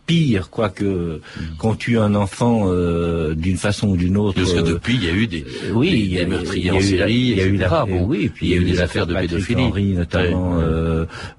pire, 0.05 0.49
quoique 0.49 1.21
qu'on 1.57 1.75
tue 1.75 1.97
un 1.97 2.15
enfant 2.15 2.65
euh, 2.65 3.33
d'une 3.35 3.57
façon 3.57 3.89
ou 3.89 3.97
d'une 3.97 4.17
autre. 4.17 4.39
Parce 4.39 4.53
que 4.53 4.61
depuis, 4.61 4.95
il 4.95 5.03
y 5.03 5.09
a 5.09 5.13
eu 5.13 5.27
des, 5.27 5.43
euh, 5.43 5.71
oui, 5.73 5.89
il 5.89 6.13
y 6.13 6.17
a, 6.19 6.23
des 6.23 6.29
meurtriers 6.29 6.71
en 6.71 6.81
série, 6.81 7.13
il 7.13 7.37
y 7.37 7.41
a 7.41 7.45
eu 7.45 7.57
la, 7.57 7.85
bon. 7.85 8.05
oui, 8.05 8.29
puis 8.33 8.47
il 8.47 8.51
y 8.51 8.53
a 8.55 8.57
eu 8.57 8.65
des 8.65 8.81
affaires 8.81 9.07
de 9.07 9.13
pédophilie, 9.13 9.63
Henry, 9.63 9.93
notamment, 9.93 10.57
ouais. 10.57 10.63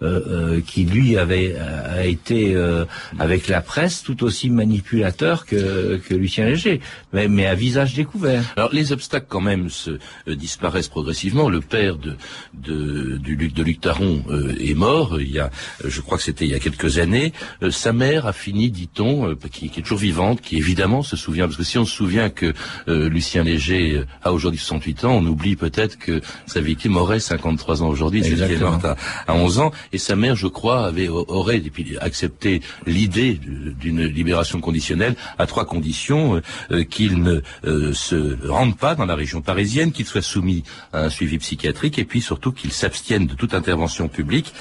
Euh, 0.02 0.20
euh, 0.56 0.60
qui 0.60 0.84
lui 0.84 1.16
avait 1.18 1.56
a 1.56 2.04
été 2.06 2.54
euh, 2.54 2.84
avec 3.18 3.48
la 3.48 3.60
presse 3.60 4.02
tout 4.02 4.24
aussi 4.24 4.50
manipulateur 4.50 5.46
que, 5.46 5.96
que 5.96 6.14
Lucien 6.14 6.46
Léger, 6.46 6.80
mais, 7.12 7.28
mais 7.28 7.46
à 7.46 7.54
visage 7.54 7.94
découvert. 7.94 8.42
Alors 8.56 8.72
les 8.72 8.92
obstacles 8.92 9.26
quand 9.28 9.40
même 9.40 9.68
se 9.68 9.98
euh, 10.28 10.36
disparaissent 10.36 10.88
progressivement. 10.88 11.48
Le 11.48 11.60
père 11.60 11.96
de 11.96 12.16
de, 12.54 13.16
du, 13.18 13.36
de 13.36 13.62
Luc 13.62 13.80
Taron 13.80 14.22
euh, 14.28 14.54
est 14.60 14.74
mort. 14.74 15.20
Il 15.20 15.30
y 15.30 15.38
a, 15.38 15.50
je 15.84 16.00
crois 16.00 16.18
que 16.18 16.24
c'était 16.24 16.44
il 16.44 16.50
y 16.50 16.54
a 16.54 16.58
quelques 16.58 16.98
années. 16.98 17.32
sa 17.70 17.92
mère 17.92 18.26
a 18.26 18.32
fini, 18.32 18.70
dit-on, 18.70 19.34
qui, 19.50 19.68
qui, 19.70 19.80
est 19.80 19.82
toujours 19.82 19.98
vivante, 19.98 20.40
qui 20.40 20.56
évidemment 20.56 21.02
se 21.02 21.16
souvient, 21.16 21.44
parce 21.44 21.56
que 21.56 21.64
si 21.64 21.78
on 21.78 21.84
se 21.84 21.94
souvient 21.94 22.30
que 22.30 22.52
euh, 22.88 23.08
Lucien 23.08 23.42
Léger 23.42 24.02
a 24.22 24.32
aujourd'hui 24.32 24.58
68 24.58 25.04
ans, 25.04 25.12
on 25.12 25.26
oublie 25.26 25.56
peut-être 25.56 25.98
que 25.98 26.20
sa 26.46 26.60
victime 26.60 26.96
aurait 26.96 27.20
53 27.20 27.82
ans 27.82 27.88
aujourd'hui, 27.88 28.22
qui 28.22 28.28
est 28.28 28.60
morte 28.60 28.84
à, 28.84 28.96
à, 29.26 29.34
11 29.34 29.55
et 29.92 29.98
sa 29.98 30.16
mère, 30.16 30.36
je 30.36 30.46
crois, 30.46 30.86
avait 30.86 31.08
aurait 31.08 31.62
accepté 32.00 32.62
l'idée 32.86 33.34
d'une 33.34 34.04
libération 34.04 34.60
conditionnelle 34.60 35.16
à 35.38 35.46
trois 35.46 35.64
conditions 35.64 36.40
euh, 36.70 36.84
qu'il 36.84 37.22
ne 37.22 37.40
euh, 37.64 37.92
se 37.92 38.48
rende 38.48 38.76
pas 38.76 38.94
dans 38.94 39.06
la 39.06 39.14
région 39.14 39.40
parisienne, 39.40 39.92
qu'il 39.92 40.06
soit 40.06 40.22
soumis 40.22 40.64
à 40.92 41.04
un 41.04 41.10
suivi 41.10 41.38
psychiatrique, 41.38 41.98
et 41.98 42.04
puis 42.04 42.20
surtout 42.20 42.52
qu'il 42.52 42.72
s'abstienne 42.72 43.26
de 43.26 43.34
toute 43.34 43.54
intervention 43.54 44.08
publique 44.08 44.52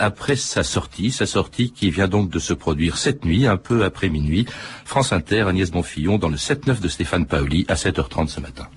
après 0.00 0.36
sa 0.36 0.62
sortie, 0.62 1.10
sa 1.10 1.26
sortie 1.26 1.70
qui 1.70 1.90
vient 1.90 2.08
donc 2.08 2.30
de 2.30 2.38
se 2.38 2.52
produire 2.52 2.96
cette 2.96 3.24
nuit, 3.24 3.46
un 3.46 3.56
peu 3.56 3.84
après 3.84 4.08
minuit. 4.08 4.46
France 4.84 5.12
Inter, 5.12 5.42
Agnès 5.42 5.70
Bonfillon, 5.70 6.18
dans 6.18 6.28
le 6.28 6.36
7-9 6.36 6.80
de 6.80 6.88
Stéphane 6.88 7.26
Paoli, 7.26 7.64
à 7.68 7.74
7h30 7.74 8.28
ce 8.28 8.40
matin. 8.40 8.68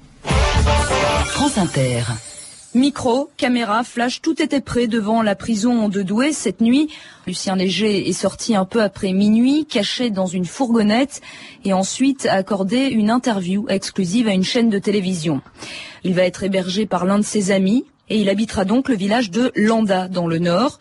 France 1.26 1.58
Inter. 1.58 2.04
Micro, 2.74 3.30
caméra, 3.36 3.84
flash, 3.84 4.22
tout 4.22 4.42
était 4.42 4.62
prêt 4.62 4.88
devant 4.88 5.22
la 5.22 5.36
prison 5.36 5.90
de 5.90 6.02
Douai 6.04 6.32
cette 6.32 6.62
nuit. 6.62 6.88
Lucien 7.28 7.58
Léger 7.58 8.08
est 8.08 8.14
sorti 8.14 8.56
un 8.56 8.64
peu 8.64 8.82
après 8.82 9.12
minuit, 9.12 9.66
caché 9.66 10.10
dans 10.10 10.26
une 10.26 10.46
fourgonnette 10.46 11.20
et 11.66 11.74
ensuite 11.74 12.28
accordé 12.28 12.88
une 12.88 13.10
interview 13.10 13.66
exclusive 13.68 14.30
à 14.30 14.34
une 14.34 14.46
chaîne 14.46 14.70
de 14.70 14.80
télévision. 14.80 15.42
Il 16.06 16.14
va 16.14 16.24
être 16.24 16.44
hébergé 16.44 16.86
par 16.86 17.04
l'un 17.04 17.20
de 17.20 17.26
ses 17.26 17.52
amis 17.52 17.84
et 18.08 18.22
il 18.22 18.30
habitera 18.30 18.64
donc 18.64 18.88
le 18.88 18.96
village 18.96 19.32
de 19.32 19.52
Landa 19.58 20.08
dans 20.08 20.28
le 20.28 20.40
nord. 20.40 20.80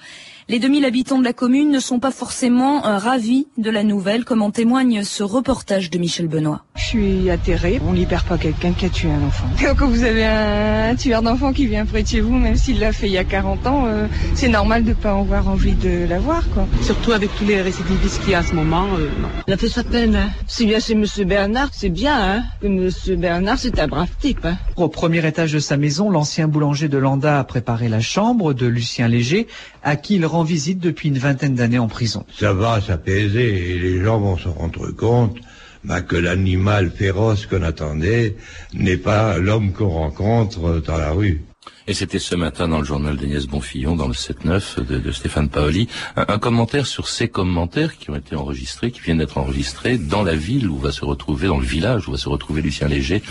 Les 0.50 0.58
2000 0.58 0.84
habitants 0.84 1.20
de 1.20 1.22
la 1.22 1.32
commune 1.32 1.70
ne 1.70 1.78
sont 1.78 2.00
pas 2.00 2.10
forcément 2.10 2.84
euh, 2.84 2.98
ravis 2.98 3.46
de 3.56 3.70
la 3.70 3.84
nouvelle, 3.84 4.24
comme 4.24 4.42
en 4.42 4.50
témoigne 4.50 5.04
ce 5.04 5.22
reportage 5.22 5.90
de 5.90 5.98
Michel 5.98 6.26
Benoît. 6.26 6.64
Je 6.74 6.86
suis 6.86 7.30
atterrée. 7.30 7.80
On 7.86 7.92
libère 7.92 8.24
pas 8.24 8.36
quelqu'un 8.36 8.72
qui 8.72 8.86
a 8.86 8.88
tué 8.88 9.12
un 9.12 9.24
enfant. 9.24 9.46
Quand 9.78 9.86
vous 9.86 10.02
avez 10.02 10.26
un 10.26 10.96
tueur 10.96 11.22
d'enfant 11.22 11.52
qui 11.52 11.66
vient 11.66 11.86
près 11.86 12.02
de 12.02 12.08
chez 12.08 12.20
vous, 12.20 12.34
même 12.34 12.56
s'il 12.56 12.80
l'a 12.80 12.92
fait 12.92 13.06
il 13.06 13.12
y 13.12 13.18
a 13.18 13.22
40 13.22 13.66
ans, 13.68 13.84
euh, 13.86 14.08
c'est 14.34 14.48
normal 14.48 14.82
de 14.82 14.92
pas 14.92 15.12
avoir 15.12 15.46
envie 15.46 15.74
de 15.74 16.08
l'avoir, 16.08 16.42
quoi. 16.50 16.66
Surtout 16.82 17.12
avec 17.12 17.32
tous 17.36 17.44
les 17.44 17.62
récidivistes 17.62 18.20
qu'il 18.22 18.30
y 18.30 18.34
a 18.34 18.40
à 18.40 18.42
ce 18.42 18.52
moment, 18.52 18.88
euh, 18.98 19.08
non. 19.22 19.28
Il 19.46 19.52
a 19.52 19.56
fait 19.56 19.68
sa 19.68 19.84
peine. 19.84 20.16
Hein. 20.16 20.30
Si 20.48 20.66
bien 20.66 20.80
c'est 20.80 20.96
Monsieur 20.96 21.26
Bernard, 21.26 21.68
c'est 21.70 21.90
bien, 21.90 22.18
hein. 22.18 22.42
Que 22.60 22.66
Monsieur 22.66 23.14
Bernard, 23.14 23.58
c'est 23.60 23.78
un 23.78 23.86
brave 23.86 24.10
type, 24.18 24.44
hein. 24.44 24.56
Au 24.74 24.88
premier 24.88 25.24
étage 25.24 25.52
de 25.52 25.60
sa 25.60 25.76
maison, 25.76 26.10
l'ancien 26.10 26.48
boulanger 26.48 26.88
de 26.88 26.98
Landa 26.98 27.38
a 27.38 27.44
préparé 27.44 27.88
la 27.88 28.00
chambre 28.00 28.52
de 28.52 28.66
Lucien 28.66 29.06
Léger, 29.06 29.46
à 29.84 29.94
qui 29.94 30.16
il 30.16 30.26
rend 30.26 30.39
visite 30.42 30.79
depuis 30.79 31.09
une 31.09 31.18
vingtaine 31.18 31.55
d'années 31.55 31.79
en 31.79 31.88
prison. 31.88 32.24
Ça 32.38 32.53
va 32.53 32.81
s'apaiser 32.81 33.74
et 33.74 33.79
les 33.79 34.03
gens 34.03 34.20
vont 34.20 34.37
se 34.37 34.48
rendre 34.48 34.90
compte 34.90 35.37
bah, 35.85 36.03
que 36.03 36.16
l'animal 36.16 36.90
féroce 36.90 37.46
qu'on 37.46 37.62
attendait 37.62 38.37
n'est 38.74 38.96
pas 38.96 39.38
l'homme 39.38 39.72
qu'on 39.72 39.88
rencontre 39.88 40.81
dans 40.81 40.98
la 40.98 41.12
rue. 41.12 41.42
Et 41.90 41.94
c'était 41.94 42.20
ce 42.20 42.37
matin 42.37 42.68
dans 42.68 42.79
le 42.79 42.85
journal 42.85 43.16
d'Agnès 43.16 43.48
Bonfillon, 43.48 43.96
dans 43.96 44.07
le 44.07 44.14
7-9 44.14 44.87
de, 44.87 44.98
de, 45.00 45.11
Stéphane 45.11 45.48
Paoli, 45.48 45.88
un, 46.14 46.24
un, 46.29 46.38
commentaire 46.38 46.87
sur 46.87 47.09
ces 47.09 47.26
commentaires 47.26 47.98
qui 47.98 48.11
ont 48.11 48.14
été 48.14 48.37
enregistrés, 48.37 48.92
qui 48.92 49.00
viennent 49.00 49.18
d'être 49.18 49.38
enregistrés 49.38 49.98
dans 49.98 50.22
la 50.22 50.37
ville 50.37 50.68
où 50.68 50.79
va 50.79 50.92
se 50.92 51.05
retrouver, 51.05 51.48
dans 51.48 51.59
le 51.59 51.66
village 51.66 52.07
où 52.07 52.12
va 52.12 52.16
se 52.16 52.29
retrouver 52.29 52.62
Lucien 52.62 52.87
Léger, 52.87 53.24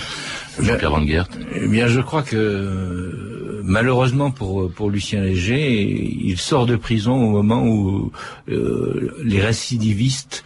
Jean-Pierre 0.59 0.91
Van 0.91 1.07
Gert. 1.07 1.29
Eh 1.55 1.69
bien, 1.69 1.87
je 1.87 2.01
crois 2.01 2.21
que 2.21 3.61
malheureusement 3.63 4.29
pour 4.29 4.69
pour 4.69 4.89
Lucien 4.89 5.21
Léger, 5.21 5.81
il 6.21 6.37
sort 6.37 6.65
de 6.65 6.75
prison 6.75 7.15
au 7.15 7.29
moment 7.29 7.65
où 7.65 8.11
euh, 8.49 9.15
les 9.23 9.39
récidivistes 9.39 10.43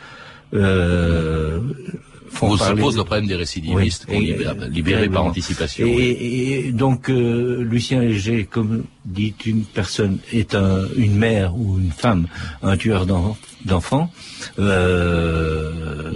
euh, 0.54 1.62
on 2.42 2.58
se 2.58 2.72
pose 2.74 2.98
le 2.98 3.04
problème 3.04 3.28
des 3.28 3.36
récidivistes 3.36 4.06
oui, 4.10 4.28
libérés, 4.28 4.70
libérés 4.70 5.10
par 5.10 5.26
anticipation. 5.26 5.86
Et, 5.86 5.96
oui. 5.96 6.18
et 6.20 6.72
donc 6.72 7.10
euh, 7.10 7.64
Lucien 7.64 8.02
Léger, 8.02 8.46
comme 8.46 8.86
dit 9.06 9.34
une 9.46 9.64
personne, 9.64 10.20
est 10.32 10.56
un, 10.56 10.88
une 10.96 11.16
mère 11.16 11.56
ou 11.56 11.80
une 11.80 11.92
femme, 11.92 12.28
un 12.62 12.78
tueur 12.78 13.06
d'enfants. 13.66 14.12
Euh, 14.60 16.12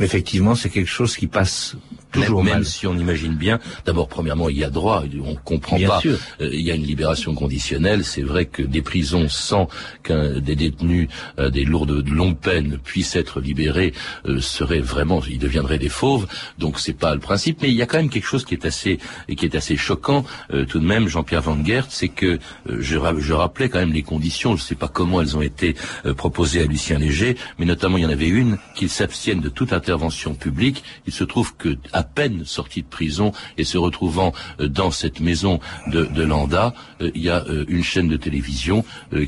effectivement, 0.00 0.54
c'est 0.54 0.70
quelque 0.70 0.90
chose 0.90 1.16
qui 1.16 1.26
passe 1.26 1.76
toujours 2.14 2.44
même, 2.44 2.54
mal. 2.54 2.64
si 2.64 2.86
on 2.86 2.96
imagine 2.96 3.34
bien, 3.34 3.58
d'abord 3.84 4.08
premièrement 4.08 4.48
il 4.48 4.58
y 4.58 4.64
a 4.64 4.70
droit, 4.70 5.04
on 5.24 5.34
comprend 5.34 5.76
bien 5.76 5.88
pas. 5.88 6.00
Sûr. 6.00 6.18
Euh, 6.40 6.50
il 6.52 6.60
y 6.60 6.70
a 6.70 6.74
une 6.74 6.84
libération 6.84 7.34
conditionnelle. 7.34 8.04
C'est 8.04 8.22
vrai 8.22 8.46
que 8.46 8.62
des 8.62 8.82
prisons 8.82 9.28
sans 9.28 9.68
qu'un 10.02 10.40
des 10.40 10.56
détenus 10.56 11.08
euh, 11.38 11.50
des 11.50 11.64
lourdes 11.64 12.08
longues 12.08 12.38
peines 12.38 12.78
puissent 12.78 13.16
être 13.16 13.40
libérés 13.40 13.92
euh, 14.26 14.40
serait 14.40 14.80
vraiment, 14.80 15.22
ils 15.28 15.38
deviendraient 15.38 15.78
des 15.78 15.88
fauves. 15.88 16.26
Donc 16.58 16.80
c'est 16.80 16.92
pas 16.92 17.14
le 17.14 17.20
principe, 17.20 17.62
mais 17.62 17.68
il 17.68 17.74
y 17.74 17.82
a 17.82 17.86
quand 17.86 17.98
même 17.98 18.10
quelque 18.10 18.26
chose 18.26 18.44
qui 18.44 18.54
est 18.54 18.64
assez 18.64 18.98
qui 19.36 19.44
est 19.44 19.54
assez 19.54 19.76
choquant 19.76 20.24
euh, 20.52 20.64
tout 20.64 20.78
de 20.78 20.86
même, 20.86 21.08
Jean-Pierre 21.08 21.42
Van 21.42 21.62
Gert, 21.64 21.86
c'est 21.88 22.08
que 22.08 22.26
euh, 22.26 22.78
je, 22.80 22.98
je, 23.18 23.32
rappelais 23.32 23.68
quand 23.68 23.78
même 23.78 23.92
les 23.92 24.02
conditions. 24.02 24.56
Je 24.56 24.62
sais 24.62 24.74
pas 24.74 24.88
comment 24.88 25.20
elles 25.20 25.36
ont 25.36 25.42
été 25.42 25.74
euh, 26.06 26.14
proposées 26.14 26.60
à 26.60 26.64
Lucien 26.64 26.98
Léger, 26.98 27.36
mais 27.58 27.66
notamment 27.66 27.98
il 27.98 28.04
y 28.04 28.06
en 28.06 28.10
avait 28.10 28.28
une 28.28 28.58
qu'il 28.74 28.88
s'abstienne 28.88 29.40
de 29.40 29.48
toute 29.48 29.72
intervention 29.72 30.34
publique. 30.34 30.84
Il 31.06 31.12
se 31.12 31.24
trouve 31.24 31.56
que 31.56 31.76
à 31.92 32.02
peine 32.04 32.44
sorti 32.44 32.82
de 32.82 32.86
prison 32.86 33.32
et 33.58 33.64
se 33.64 33.78
retrouvant 33.78 34.32
euh, 34.60 34.68
dans 34.68 34.90
cette 34.90 35.20
maison 35.20 35.60
de, 35.88 36.22
Landa, 36.22 36.74
euh, 37.00 37.10
il 37.14 37.22
y 37.22 37.30
a 37.30 37.44
euh, 37.44 37.64
une 37.68 37.84
chaîne 37.84 38.08
de 38.08 38.16
télévision 38.16 38.84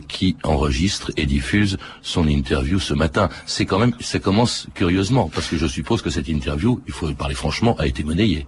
qui 0.09 0.37
enregistre 0.43 1.13
et 1.17 1.27
diffuse 1.27 1.79
son 2.03 2.27
interview 2.27 2.79
ce 2.79 2.95
matin. 2.95 3.29
C'est 3.45 3.67
quand 3.67 3.79
même, 3.79 3.95
ça 4.01 4.19
commence 4.19 4.67
curieusement 4.75 5.31
parce 5.33 5.49
que 5.49 5.57
je 5.57 5.67
suppose 5.67 6.03
que 6.03 6.11
cette 6.11 6.29
interview, 6.29 6.81
il 6.87 6.93
faut 6.93 7.13
parler 7.13 7.35
franchement, 7.35 7.77
a 7.79 7.87
été 7.87 8.03
monnayée. 8.03 8.47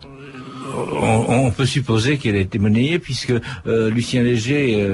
On, 1.00 1.50
peut 1.50 1.66
supposer 1.66 2.18
qu'elle 2.18 2.36
a 2.36 2.40
été 2.40 2.58
monnayée 2.58 2.98
puisque 2.98 3.32
Lucien 3.64 4.22
Léger, 4.22 4.86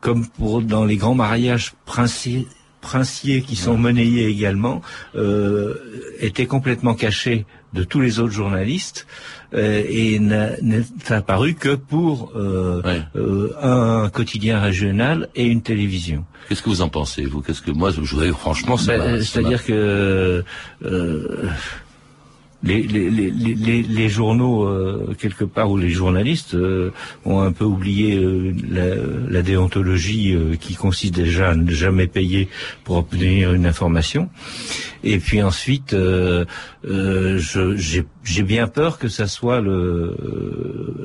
comme 0.00 0.26
pour 0.26 0.62
dans 0.62 0.84
les 0.84 0.96
grands 0.96 1.14
mariages 1.14 1.74
princiers, 1.84 2.46
princiers 2.82 3.40
qui 3.40 3.56
sont 3.56 3.78
monnayés 3.78 4.26
également, 4.26 4.82
euh, 5.14 5.74
était 6.20 6.46
complètement 6.46 6.94
caché 6.94 7.46
de 7.72 7.84
tous 7.84 8.02
les 8.02 8.18
autres 8.20 8.34
journalistes 8.34 9.06
euh, 9.54 9.82
et 9.88 10.18
n'est 10.18 10.84
apparu 11.08 11.54
que 11.54 11.74
pour 11.74 12.32
euh, 12.36 12.82
ouais. 12.84 13.00
euh, 13.16 13.54
un 13.62 14.10
quotidien 14.10 14.60
régional 14.60 15.28
et 15.34 15.46
une 15.46 15.62
télévision. 15.62 16.26
Qu'est-ce 16.48 16.60
que 16.60 16.68
vous 16.68 16.82
en 16.82 16.90
pensez, 16.90 17.24
vous? 17.24 17.40
Qu'est-ce 17.40 17.62
que 17.62 17.70
moi, 17.70 17.90
je 17.90 18.00
voudrais 18.00 18.30
franchement, 18.30 18.76
ben, 18.86 19.22
c'est-à-dire 19.22 19.64
que 19.64 20.44
euh, 20.84 21.48
les, 22.62 22.82
les, 22.82 23.10
les, 23.10 23.82
les, 23.82 24.08
journaux, 24.08 24.64
euh, 24.64 25.14
quelque 25.18 25.44
part, 25.44 25.70
ou 25.70 25.76
les 25.76 25.90
journalistes 25.90 26.54
euh, 26.54 26.92
ont 27.24 27.40
un 27.40 27.50
peu 27.52 27.64
oublié 27.64 28.16
euh, 28.16 28.54
la, 28.70 28.94
la, 29.30 29.42
déontologie 29.42 30.36
qui 30.60 30.74
consiste 30.74 31.14
déjà 31.14 31.50
à 31.50 31.54
ne 31.56 31.70
jamais 31.72 32.06
payer 32.06 32.48
pour 32.84 32.96
obtenir 32.96 33.52
une 33.52 33.66
information. 33.66 34.28
Et 35.04 35.18
puis 35.18 35.42
ensuite, 35.42 35.96
j'ai 36.84 38.42
bien 38.44 38.68
peur 38.68 38.98
que 38.98 39.08
ça 39.08 39.26
soit 39.26 39.60
le, 39.60 40.16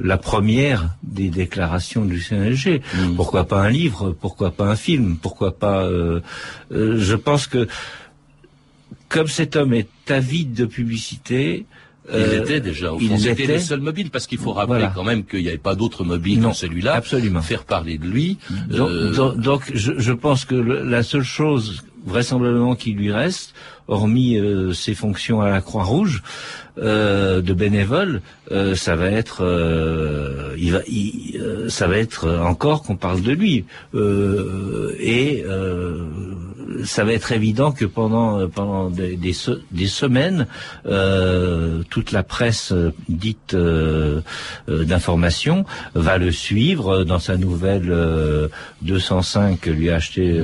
la 0.03 0.17
première 0.17 0.89
des 1.01 1.29
déclarations 1.29 2.05
du 2.05 2.21
CNG. 2.21 2.81
Mmh. 2.93 3.15
Pourquoi 3.15 3.45
pas 3.45 3.61
un 3.61 3.69
livre? 3.69 4.11
Pourquoi 4.11 4.51
pas 4.51 4.65
un 4.65 4.75
film? 4.75 5.17
Pourquoi 5.19 5.57
pas 5.57 5.89
Je 6.69 7.15
pense 7.15 7.47
que 7.47 7.67
comme 9.09 9.27
cet 9.27 9.55
homme 9.55 9.73
est 9.73 9.89
avide 10.09 10.53
de 10.53 10.65
publicité, 10.65 11.65
il 12.09 12.15
euh, 12.15 12.41
était 12.41 12.61
déjà. 12.61 12.93
Au 12.93 12.99
fond, 12.99 13.17
c'était 13.17 13.47
le 13.47 13.59
seul 13.59 13.81
mobile 13.81 14.09
parce 14.09 14.27
qu'il 14.27 14.37
faut 14.37 14.53
rappeler 14.53 14.79
voilà. 14.79 14.93
quand 14.95 15.03
même 15.03 15.25
qu'il 15.25 15.41
n'y 15.41 15.49
avait 15.49 15.57
pas 15.57 15.75
d'autres 15.75 16.05
mobiles 16.05 16.41
que 16.41 16.53
celui-là. 16.53 16.93
Absolument. 16.93 17.41
Faire 17.41 17.65
parler 17.65 17.97
de 17.97 18.07
lui. 18.07 18.37
Donc, 18.69 18.89
euh... 18.89 19.13
donc, 19.13 19.37
donc 19.37 19.71
je, 19.73 19.93
je, 19.97 20.13
pense 20.13 20.45
que 20.45 20.55
le, 20.55 20.83
la 20.83 21.03
seule 21.03 21.23
chose 21.23 21.83
vraisemblablement 22.05 22.75
qui 22.75 22.93
lui 22.93 23.11
reste, 23.11 23.53
hormis 23.87 24.37
euh, 24.37 24.73
ses 24.73 24.93
fonctions 24.93 25.41
à 25.41 25.49
la 25.49 25.61
Croix-Rouge 25.61 26.23
euh, 26.77 27.41
de 27.41 27.53
bénévole, 27.53 28.21
euh, 28.51 28.75
ça 28.75 28.95
va 28.95 29.11
être, 29.11 29.43
il 30.57 30.71
va, 30.71 30.79
il, 30.87 31.65
ça 31.69 31.87
va 31.87 31.97
être 31.97 32.29
encore 32.41 32.83
qu'on 32.83 32.95
parle 32.95 33.21
de 33.21 33.31
lui 33.31 33.65
et 33.93 35.43
ça 36.83 37.03
va 37.03 37.13
être 37.13 37.31
évident 37.31 37.71
que 37.71 37.85
pendant 37.85 38.47
pendant 38.49 38.89
des, 38.89 39.15
des, 39.15 39.33
des 39.71 39.87
semaines, 39.87 40.47
toute 41.89 42.11
la 42.11 42.23
presse 42.23 42.73
dite 43.09 43.55
d'information 44.67 45.65
va 45.95 46.17
le 46.17 46.31
suivre 46.31 47.03
dans 47.03 47.19
sa 47.19 47.37
nouvelle 47.37 47.93
205 48.81 49.59
que 49.59 49.69
lui 49.69 49.89
a 49.89 49.95
acheté 49.95 50.41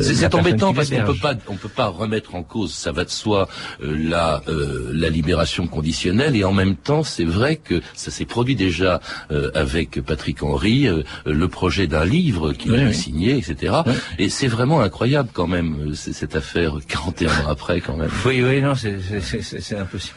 c'est 0.00 0.34
embêtant 0.34 0.74
parce 0.74 0.90
qu'on 0.90 1.04
peut 1.04 1.14
pas, 1.20 1.34
on 1.48 1.56
peut 1.56 1.68
pas 1.68 1.86
remettre 1.86 2.34
en 2.34 2.42
cause, 2.42 2.72
ça 2.72 2.92
va 2.92 3.04
de 3.04 3.10
soi, 3.10 3.48
euh, 3.82 3.96
la 3.96 4.42
euh, 4.48 4.90
la 4.92 5.08
libération 5.08 5.66
conditionnelle 5.66 6.36
et 6.36 6.44
en 6.44 6.52
même 6.52 6.76
temps, 6.76 7.02
c'est 7.02 7.24
vrai 7.24 7.56
que 7.56 7.80
ça 7.94 8.10
s'est 8.10 8.24
produit 8.24 8.56
déjà 8.56 9.00
euh, 9.30 9.50
avec 9.54 10.00
Patrick 10.00 10.42
Henry, 10.42 10.88
le 11.26 11.48
projet 11.48 11.86
d'un 11.86 12.04
livre 12.04 12.52
qu'il 12.52 12.72
oui, 12.72 12.80
a 12.80 12.86
oui. 12.86 12.94
signé, 12.94 13.36
etc. 13.36 13.81
Et 14.18 14.28
c'est 14.28 14.48
vraiment 14.48 14.80
incroyable 14.80 15.30
quand 15.32 15.46
même 15.46 15.94
cette 15.94 16.36
affaire 16.36 16.76
41 16.86 17.30
ans 17.30 17.48
après 17.48 17.80
quand 17.80 17.96
même. 17.96 18.10
Oui, 18.26 18.42
oui, 18.42 18.60
non, 18.60 18.74
c'est 18.74 19.76
impossible. 19.76 20.16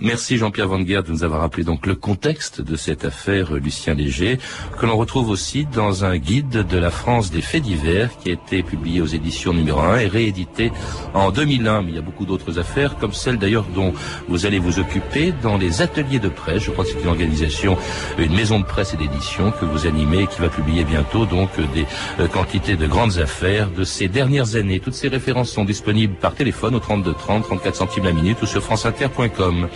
Merci 0.00 0.36
Jean-Pierre 0.36 0.68
Van 0.68 0.84
Gerd 0.84 1.06
de 1.06 1.12
nous 1.12 1.24
avoir 1.24 1.40
rappelé 1.40 1.64
donc 1.64 1.86
le 1.86 1.94
contexte 1.94 2.60
de 2.60 2.76
cette 2.76 3.04
affaire 3.04 3.54
Lucien 3.54 3.94
Léger, 3.94 4.38
que 4.78 4.86
l'on 4.86 4.96
retrouve 4.96 5.30
aussi 5.30 5.64
dans 5.64 6.04
un 6.04 6.18
guide 6.18 6.66
de 6.68 6.78
la 6.78 6.90
France 6.90 7.30
des 7.30 7.40
faits 7.40 7.62
divers 7.62 8.10
qui 8.18 8.30
a 8.30 8.32
été 8.34 8.62
publié 8.62 9.00
aux 9.00 9.06
éditions 9.06 9.54
numéro 9.54 9.80
1 9.80 9.98
et 10.00 10.06
réédité 10.06 10.72
en 11.14 11.30
2001. 11.30 11.82
Mais 11.82 11.92
il 11.92 11.94
y 11.96 11.98
a 11.98 12.02
beaucoup 12.02 12.26
d'autres 12.26 12.58
affaires, 12.58 12.96
comme 12.98 13.12
celle 13.12 13.38
d'ailleurs 13.38 13.64
dont 13.74 13.94
vous 14.28 14.44
allez 14.44 14.58
vous 14.58 14.78
occuper 14.78 15.32
dans 15.42 15.56
les 15.56 15.80
ateliers 15.80 16.18
de 16.18 16.28
presse. 16.28 16.64
Je 16.64 16.70
crois 16.70 16.84
que 16.84 16.90
c'est 16.90 17.00
une 17.00 17.08
organisation, 17.08 17.76
une 18.18 18.34
maison 18.34 18.60
de 18.60 18.64
presse 18.64 18.92
et 18.94 18.98
d'édition 18.98 19.52
que 19.52 19.64
vous 19.64 19.86
animez 19.86 20.22
et 20.22 20.26
qui 20.26 20.40
va 20.40 20.48
publier 20.48 20.84
bientôt 20.84 21.24
donc 21.24 21.50
des 21.74 21.86
euh, 22.20 22.28
quantités 22.28 22.76
de 22.76 22.86
grandes 22.86 23.18
affaires 23.18 23.70
de 23.70 23.84
ces 23.84 24.08
dernières 24.08 24.54
années. 24.54 24.80
Toutes 24.80 24.94
ces 24.94 25.08
références 25.08 25.50
sont 25.50 25.64
disponibles 25.64 26.14
par 26.14 26.34
téléphone 26.34 26.74
au 26.74 26.80
32 26.80 27.14
30, 27.14 27.44
34 27.44 27.74
centimes 27.74 28.04
la 28.04 28.12
minute 28.12 28.40
ou 28.42 28.46
sur 28.46 28.62
franceinter.com. 28.62 29.68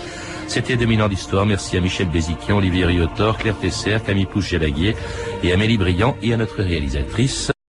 C'était 0.49 0.77
2000 0.77 1.03
ans 1.03 1.09
d'histoire. 1.09 1.47
Merci 1.47 1.77
à 1.77 1.81
Michel 1.81 2.09
Béziquian, 2.09 2.59
Olivier 2.59 2.85
Riotor, 2.85 3.39
Claire 3.39 3.59
Tesser, 3.59 3.99
Camille 4.05 4.27
Pouche-Gélaguier 4.27 4.97
et 5.43 5.53
Amélie 5.53 5.79
Briand 5.79 6.17
et 6.23 6.35
à 6.35 6.37
notre 6.37 6.63
réalisatrice 6.63 7.52